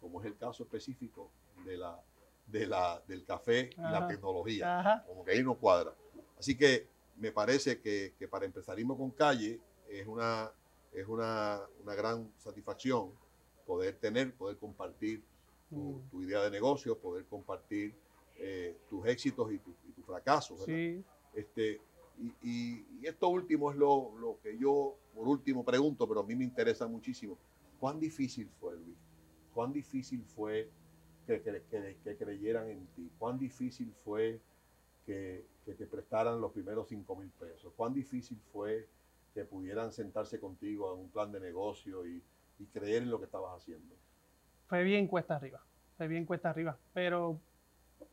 como 0.00 0.20
es 0.20 0.26
el 0.26 0.36
caso 0.36 0.62
específico 0.62 1.30
de 1.64 1.76
la, 1.76 2.00
de 2.46 2.66
la, 2.66 3.02
del 3.06 3.24
café 3.24 3.70
y 3.76 3.80
la 3.80 4.06
tecnología, 4.06 5.04
como 5.06 5.24
que 5.24 5.32
ahí 5.32 5.42
no 5.42 5.54
cuadra. 5.54 5.94
Así 6.38 6.56
que 6.56 6.88
me 7.16 7.32
parece 7.32 7.80
que, 7.80 8.14
que, 8.18 8.26
para 8.26 8.46
empezarismo 8.46 8.96
con 8.96 9.10
calle 9.10 9.60
es 9.88 10.06
una, 10.06 10.50
es 10.92 11.06
una, 11.06 11.60
una 11.82 11.94
gran 11.94 12.32
satisfacción 12.38 13.10
poder 13.66 13.96
tener, 13.96 14.34
poder 14.34 14.56
compartir 14.56 15.22
tu, 15.68 16.02
mm. 16.12 16.22
idea 16.22 16.42
de 16.42 16.50
negocio, 16.50 16.98
poder 16.98 17.26
compartir 17.26 17.94
eh, 18.36 18.76
tus 18.88 19.06
éxitos 19.06 19.52
y, 19.52 19.56
y 19.56 19.92
tus 19.92 20.04
fracasos. 20.04 20.64
Sí. 20.64 21.04
Este, 21.34 21.80
y, 22.42 23.06
esto 23.06 23.28
último 23.28 23.70
es 23.70 23.76
lo, 23.76 24.38
que 24.42 24.56
yo, 24.56 24.96
por 25.14 25.26
último, 25.26 25.64
pregunto, 25.64 26.06
pero 26.06 26.20
a 26.20 26.22
mí 26.24 26.36
me 26.36 26.44
interesa 26.44 26.86
muchísimo. 26.86 27.36
¿Cuán 27.80 27.98
difícil 27.98 28.48
fue, 28.60 28.76
Luis? 28.76 28.96
¿Cuán 29.52 29.72
difícil 29.72 30.24
fue 30.24 30.70
que, 31.26 31.42
que, 31.42 32.16
creyeran 32.16 32.68
en 32.68 32.86
ti? 32.94 33.10
¿Cuán 33.18 33.38
difícil 33.38 33.92
fue 34.04 34.40
que, 35.04 35.44
te 35.64 35.86
prestaran 35.86 36.40
los 36.40 36.52
primeros 36.52 36.88
5 36.88 37.16
mil 37.16 37.30
pesos? 37.30 37.72
¿Cuán 37.76 37.92
difícil 37.92 38.38
fue 38.52 38.86
que 39.34 39.44
pudieran 39.44 39.92
sentarse 39.92 40.38
contigo 40.38 40.94
en 40.94 41.00
un 41.00 41.08
plan 41.08 41.32
de 41.32 41.40
negocio 41.40 42.06
y, 42.06 42.22
y 42.60 42.66
creer 42.66 43.02
en 43.02 43.10
lo 43.10 43.18
que 43.18 43.24
estabas 43.24 43.56
haciendo? 43.56 43.96
Fue 44.68 44.84
bien 44.84 45.08
cuesta 45.08 45.34
arriba, 45.34 45.60
fue 45.96 46.06
bien 46.06 46.24
cuesta 46.24 46.50
arriba, 46.50 46.78
pero 46.94 47.40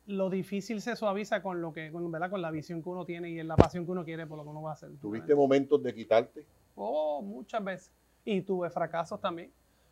lo 0.10 0.30
difícil 0.30 0.82
se 0.82 0.95
suaviza 0.95 1.41
con 1.41 1.62
lo 1.62 1.72
que, 1.72 1.91
con, 1.91 2.12
¿verdad? 2.12 2.32
con 2.32 2.41
la 2.41 2.50
visión 2.50 2.82
que 2.82 2.89
uno 2.89 3.06
tiene 3.06 3.30
y 3.30 3.43
la 3.43 3.56
pasión 3.56 3.86
que 3.86 3.91
uno 3.91 4.04
quiere 4.04 4.26
por 4.26 4.38
lo 4.38 4.43
que 4.43 4.50
uno 4.50 4.62
va 4.63 4.72
a 4.72 4.74
hacer. 4.74 4.89
¿Tuviste 5.00 5.36
momentos 5.36 5.82
de 5.84 5.93
quitarte? 5.93 6.45
Oh, 6.76 7.22
muchas 7.22 7.63
veces. 7.63 7.91
Y 8.26 8.41
tuve 8.41 8.69
fracasos 8.72 9.22
también. 9.22 9.52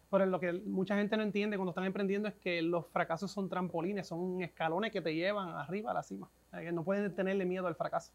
Pero 0.09 0.25
lo 0.25 0.39
que 0.39 0.53
mucha 0.53 0.95
gente 0.95 1.15
no 1.17 1.23
entiende 1.23 1.55
cuando 1.57 1.71
están 1.71 1.83
emprendiendo 1.83 2.27
es 2.27 2.33
que 2.35 2.61
los 2.61 2.87
fracasos 2.87 3.29
son 3.31 3.47
trampolines, 3.47 4.07
son 4.07 4.41
escalones 4.41 4.91
que 4.91 5.01
te 5.01 5.13
llevan 5.13 5.49
arriba 5.49 5.91
a 5.91 5.93
la 5.93 6.03
cima. 6.03 6.29
no 6.73 6.83
pueden 6.83 7.13
tenerle 7.13 7.45
miedo 7.45 7.67
al 7.67 7.75
fracaso. 7.75 8.11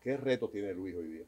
¿Qué 0.00 0.16
reto 0.16 0.48
tiene 0.48 0.72
Luis 0.74 0.94
hoy 0.94 1.08
día? 1.08 1.24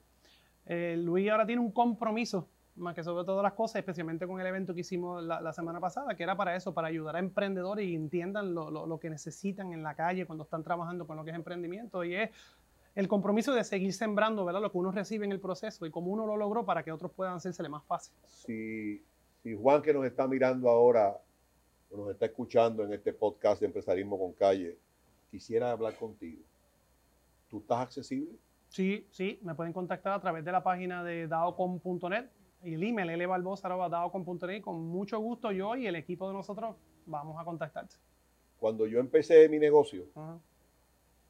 Eh, 0.66 0.96
Luis 0.96 1.28
ahora 1.28 1.46
tiene 1.46 1.60
un 1.60 1.72
compromiso 1.72 2.48
más 2.76 2.94
que 2.94 3.04
sobre 3.04 3.24
todas 3.24 3.42
las 3.42 3.52
cosas, 3.52 3.76
especialmente 3.76 4.26
con 4.26 4.40
el 4.40 4.46
evento 4.46 4.74
que 4.74 4.80
hicimos 4.80 5.22
la, 5.22 5.52
semana 5.52 5.80
pasada, 5.80 6.14
que 6.16 6.22
era 6.22 6.36
para 6.36 6.56
eso, 6.56 6.74
para 6.74 6.88
ayudar 6.88 7.16
a 7.16 7.18
emprendedores 7.20 7.86
y 7.86 7.94
entiendan 7.94 8.54
lo, 8.54 8.70
lo, 8.70 8.98
que 8.98 9.10
necesitan 9.10 9.72
en 9.72 9.82
la 9.82 9.94
calle 9.94 10.26
cuando 10.26 10.44
están 10.44 10.64
trabajando 10.64 11.06
con 11.06 11.16
lo 11.16 11.24
que 11.24 11.30
es 11.30 11.36
emprendimiento. 11.36 12.02
Y 12.04 12.16
es 12.16 12.30
el 12.94 13.06
compromiso 13.06 13.54
de 13.54 13.62
seguir 13.62 13.92
sembrando 13.92 14.44
¿verdad? 14.44 14.60
lo 14.60 14.72
que 14.72 14.78
uno 14.78 14.90
recibe 14.90 15.24
en 15.24 15.32
el 15.32 15.40
proceso 15.40 15.86
y 15.86 15.90
cómo 15.90 16.10
uno 16.10 16.26
lo 16.26 16.36
logró 16.36 16.64
para 16.64 16.82
que 16.82 16.90
otros 16.90 17.12
puedan 17.12 17.36
hacérsele 17.36 17.68
más 17.68 17.84
fácil. 17.84 18.14
Si, 18.26 19.02
si 19.42 19.54
Juan 19.54 19.80
que 19.80 19.94
nos 19.94 20.04
está 20.04 20.26
mirando 20.26 20.68
ahora, 20.68 21.16
o 21.90 21.96
nos 21.96 22.10
está 22.10 22.26
escuchando 22.26 22.84
en 22.84 22.92
este 22.92 23.12
podcast 23.12 23.60
de 23.60 23.66
Empresarismo 23.66 24.18
con 24.18 24.32
Calle, 24.32 24.78
quisiera 25.30 25.70
hablar 25.70 25.96
contigo, 25.96 26.42
¿tú 27.48 27.58
estás 27.58 27.78
accesible? 27.78 28.36
Sí, 28.68 29.06
sí, 29.12 29.38
me 29.42 29.54
pueden 29.54 29.72
contactar 29.72 30.14
a 30.14 30.20
través 30.20 30.44
de 30.44 30.50
la 30.50 30.64
página 30.64 31.04
de 31.04 31.28
daocom.net 31.28 32.26
el 32.64 32.82
email 32.82 33.18
lbarbosa.com.net. 33.18 34.62
Con 34.62 34.86
mucho 34.86 35.18
gusto 35.18 35.52
yo 35.52 35.76
y 35.76 35.86
el 35.86 35.96
equipo 35.96 36.28
de 36.28 36.34
nosotros 36.34 36.76
vamos 37.06 37.40
a 37.40 37.44
contactarte. 37.44 37.96
Cuando 38.58 38.86
yo 38.86 38.98
empecé 38.98 39.48
mi 39.48 39.58
negocio, 39.58 40.06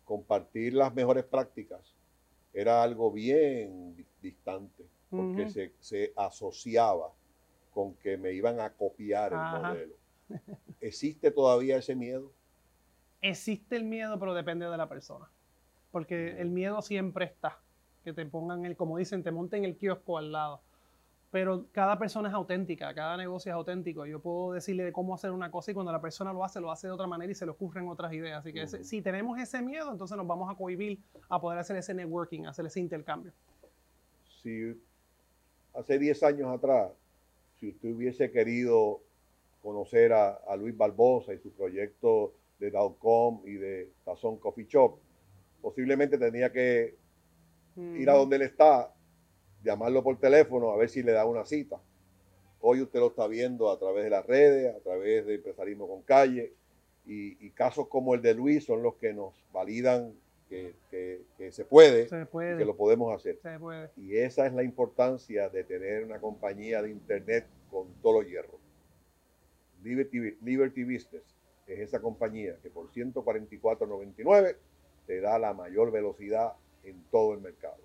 compartir 0.04 0.74
las 0.74 0.94
mejores 0.94 1.24
prácticas 1.24 1.94
era 2.52 2.82
algo 2.82 3.10
bien 3.10 4.06
distante, 4.22 4.84
porque 5.10 5.50
se, 5.50 5.72
se, 5.80 6.12
asociaba 6.16 7.12
con 7.72 7.94
que 7.94 8.16
me 8.16 8.32
iban 8.32 8.60
a 8.60 8.70
copiar 8.70 9.32
el 9.32 9.62
modelo. 9.62 9.94
¿Existe 10.80 11.32
todavía 11.32 11.78
ese 11.78 11.96
miedo? 11.96 12.30
Existe 13.20 13.74
el 13.76 13.84
miedo, 13.84 14.18
pero 14.20 14.34
depende 14.34 14.66
de 14.66 14.76
la 14.76 14.88
persona. 14.88 15.28
Porque 15.90 16.40
el 16.40 16.50
miedo 16.50 16.82
siempre 16.82 17.24
está. 17.24 17.58
Que 18.04 18.12
te 18.12 18.26
pongan 18.26 18.64
el, 18.66 18.76
como 18.76 18.98
dicen, 18.98 19.22
te 19.22 19.32
monten 19.32 19.64
el 19.64 19.76
kiosco 19.76 20.18
al 20.18 20.30
lado 20.30 20.60
pero 21.34 21.66
cada 21.72 21.98
persona 21.98 22.28
es 22.28 22.34
auténtica, 22.36 22.94
cada 22.94 23.16
negocio 23.16 23.50
es 23.50 23.56
auténtico. 23.56 24.06
Yo 24.06 24.20
puedo 24.20 24.52
decirle 24.52 24.84
de 24.84 24.92
cómo 24.92 25.16
hacer 25.16 25.32
una 25.32 25.50
cosa 25.50 25.72
y 25.72 25.74
cuando 25.74 25.90
la 25.90 26.00
persona 26.00 26.32
lo 26.32 26.44
hace, 26.44 26.60
lo 26.60 26.70
hace 26.70 26.86
de 26.86 26.92
otra 26.92 27.08
manera 27.08 27.32
y 27.32 27.34
se 27.34 27.44
le 27.44 27.50
ocurren 27.50 27.88
otras 27.88 28.12
ideas. 28.12 28.38
Así 28.38 28.52
que 28.52 28.68
si 28.68 29.02
tenemos 29.02 29.36
ese 29.40 29.60
miedo, 29.60 29.90
entonces 29.90 30.16
nos 30.16 30.28
vamos 30.28 30.48
a 30.48 30.56
cohibir 30.56 31.00
a 31.28 31.40
poder 31.40 31.58
hacer 31.58 31.74
ese 31.74 31.92
networking, 31.92 32.44
hacer 32.44 32.66
ese 32.66 32.78
intercambio. 32.78 33.32
Si 34.44 34.80
hace 35.74 35.98
10 35.98 36.22
años 36.22 36.56
atrás, 36.56 36.92
si 37.58 37.70
usted 37.70 37.90
hubiese 37.90 38.30
querido 38.30 39.00
conocer 39.60 40.12
a, 40.12 40.38
Luis 40.56 40.76
Barbosa 40.76 41.34
y 41.34 41.40
su 41.40 41.50
proyecto 41.50 42.32
de 42.60 42.70
Dowcom 42.70 43.40
y 43.44 43.54
de 43.54 43.90
Tazón 44.04 44.36
Coffee 44.36 44.66
Shop, 44.68 45.00
posiblemente 45.60 46.16
tenía 46.16 46.52
que 46.52 46.94
ir 47.76 48.08
a 48.08 48.12
donde 48.14 48.36
él 48.36 48.42
está 48.42 48.94
llamarlo 49.64 50.02
por 50.02 50.18
teléfono 50.18 50.70
a 50.70 50.76
ver 50.76 50.88
si 50.88 51.02
le 51.02 51.12
da 51.12 51.24
una 51.24 51.44
cita. 51.44 51.80
Hoy 52.60 52.82
usted 52.82 53.00
lo 53.00 53.08
está 53.08 53.26
viendo 53.26 53.70
a 53.70 53.78
través 53.78 54.04
de 54.04 54.10
las 54.10 54.24
redes, 54.26 54.74
a 54.74 54.80
través 54.80 55.26
de 55.26 55.34
Empresarismo 55.34 55.88
con 55.88 56.02
Calle, 56.02 56.52
Y, 57.06 57.50
casos 57.50 57.88
como 57.88 58.14
el 58.14 58.22
de 58.22 58.34
Luis 58.34 58.64
son 58.64 58.82
los 58.82 58.94
que 58.94 59.12
nos 59.12 59.34
validan 59.52 60.14
que, 60.48 60.74
se, 61.50 61.64
puede, 61.64 62.06
que 62.06 62.64
lo 62.64 62.76
podemos 62.76 63.14
hacer. 63.14 63.38
Y 63.96 64.16
esa 64.16 64.46
es 64.46 64.54
la 64.54 64.62
importancia 64.62 65.48
de 65.48 65.64
tener 65.64 66.04
una 66.04 66.20
compañía 66.20 66.80
de 66.80 66.90
Internet 66.90 67.46
con 67.70 67.92
todo 68.00 68.22
los 68.22 68.30
hierro. 68.30 68.58
Liberty, 69.82 70.36
Liberty 70.42 70.84
Business 70.84 71.24
es 71.66 71.80
esa 71.80 72.00
compañía 72.00 72.56
que 72.62 72.70
por 72.70 72.90
144.99 72.90 74.56
te 75.06 75.20
da 75.20 75.38
la 75.38 75.52
mayor 75.52 75.90
velocidad 75.90 76.54
en 76.84 77.02
todo 77.10 77.34
el 77.34 77.40
mercado. 77.40 77.76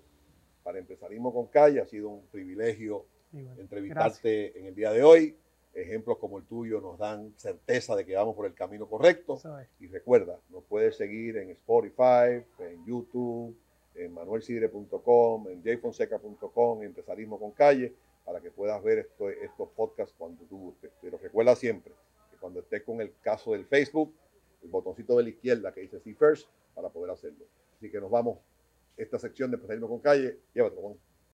Para 0.62 0.78
Empresarismo 0.78 1.32
con 1.32 1.46
Calle 1.46 1.80
ha 1.80 1.86
sido 1.86 2.08
un 2.08 2.26
privilegio 2.26 3.06
entrevistarte 3.32 4.58
en 4.58 4.66
el 4.66 4.74
día 4.74 4.92
de 4.92 5.02
hoy. 5.02 5.36
Ejemplos 5.72 6.18
como 6.18 6.38
el 6.38 6.44
tuyo 6.44 6.80
nos 6.80 6.98
dan 6.98 7.32
certeza 7.36 7.94
de 7.94 8.04
que 8.04 8.16
vamos 8.16 8.34
por 8.34 8.46
el 8.46 8.54
camino 8.54 8.88
correcto. 8.88 9.40
Y 9.78 9.86
recuerda, 9.86 10.38
nos 10.50 10.64
puedes 10.64 10.96
seguir 10.96 11.36
en 11.36 11.50
Spotify, 11.50 12.44
en 12.58 12.84
YouTube, 12.84 13.56
en 13.94 14.12
manuelsidre.com, 14.12 15.48
en 15.48 15.62
jfonseca.com, 15.62 16.80
en 16.80 16.88
Empresarismo 16.88 17.38
con 17.38 17.52
Calle, 17.52 17.94
para 18.24 18.40
que 18.40 18.50
puedas 18.50 18.82
ver 18.82 19.10
estos 19.42 19.68
podcasts 19.70 20.14
cuando 20.18 20.44
tú 20.44 20.58
gustes. 20.58 20.90
Pero 21.00 21.18
recuerda 21.18 21.54
siempre 21.54 21.92
que 22.30 22.36
cuando 22.36 22.60
estés 22.60 22.82
con 22.82 23.00
el 23.00 23.12
caso 23.20 23.52
del 23.52 23.64
Facebook, 23.66 24.12
el 24.62 24.70
botoncito 24.70 25.16
de 25.16 25.22
la 25.22 25.28
izquierda 25.30 25.72
que 25.72 25.82
dice 25.82 26.00
See 26.00 26.14
First, 26.14 26.48
para 26.74 26.88
poder 26.88 27.12
hacerlo. 27.12 27.44
Así 27.76 27.90
que 27.90 28.00
nos 28.00 28.10
vamos 28.10 28.38
esta 29.02 29.18
sección 29.18 29.50
de 29.50 29.56
Empresarismo 29.56 29.88
con 29.88 30.00
Calle. 30.00 30.40
Llévatelo, 30.54 30.82
Juan. 30.82 31.09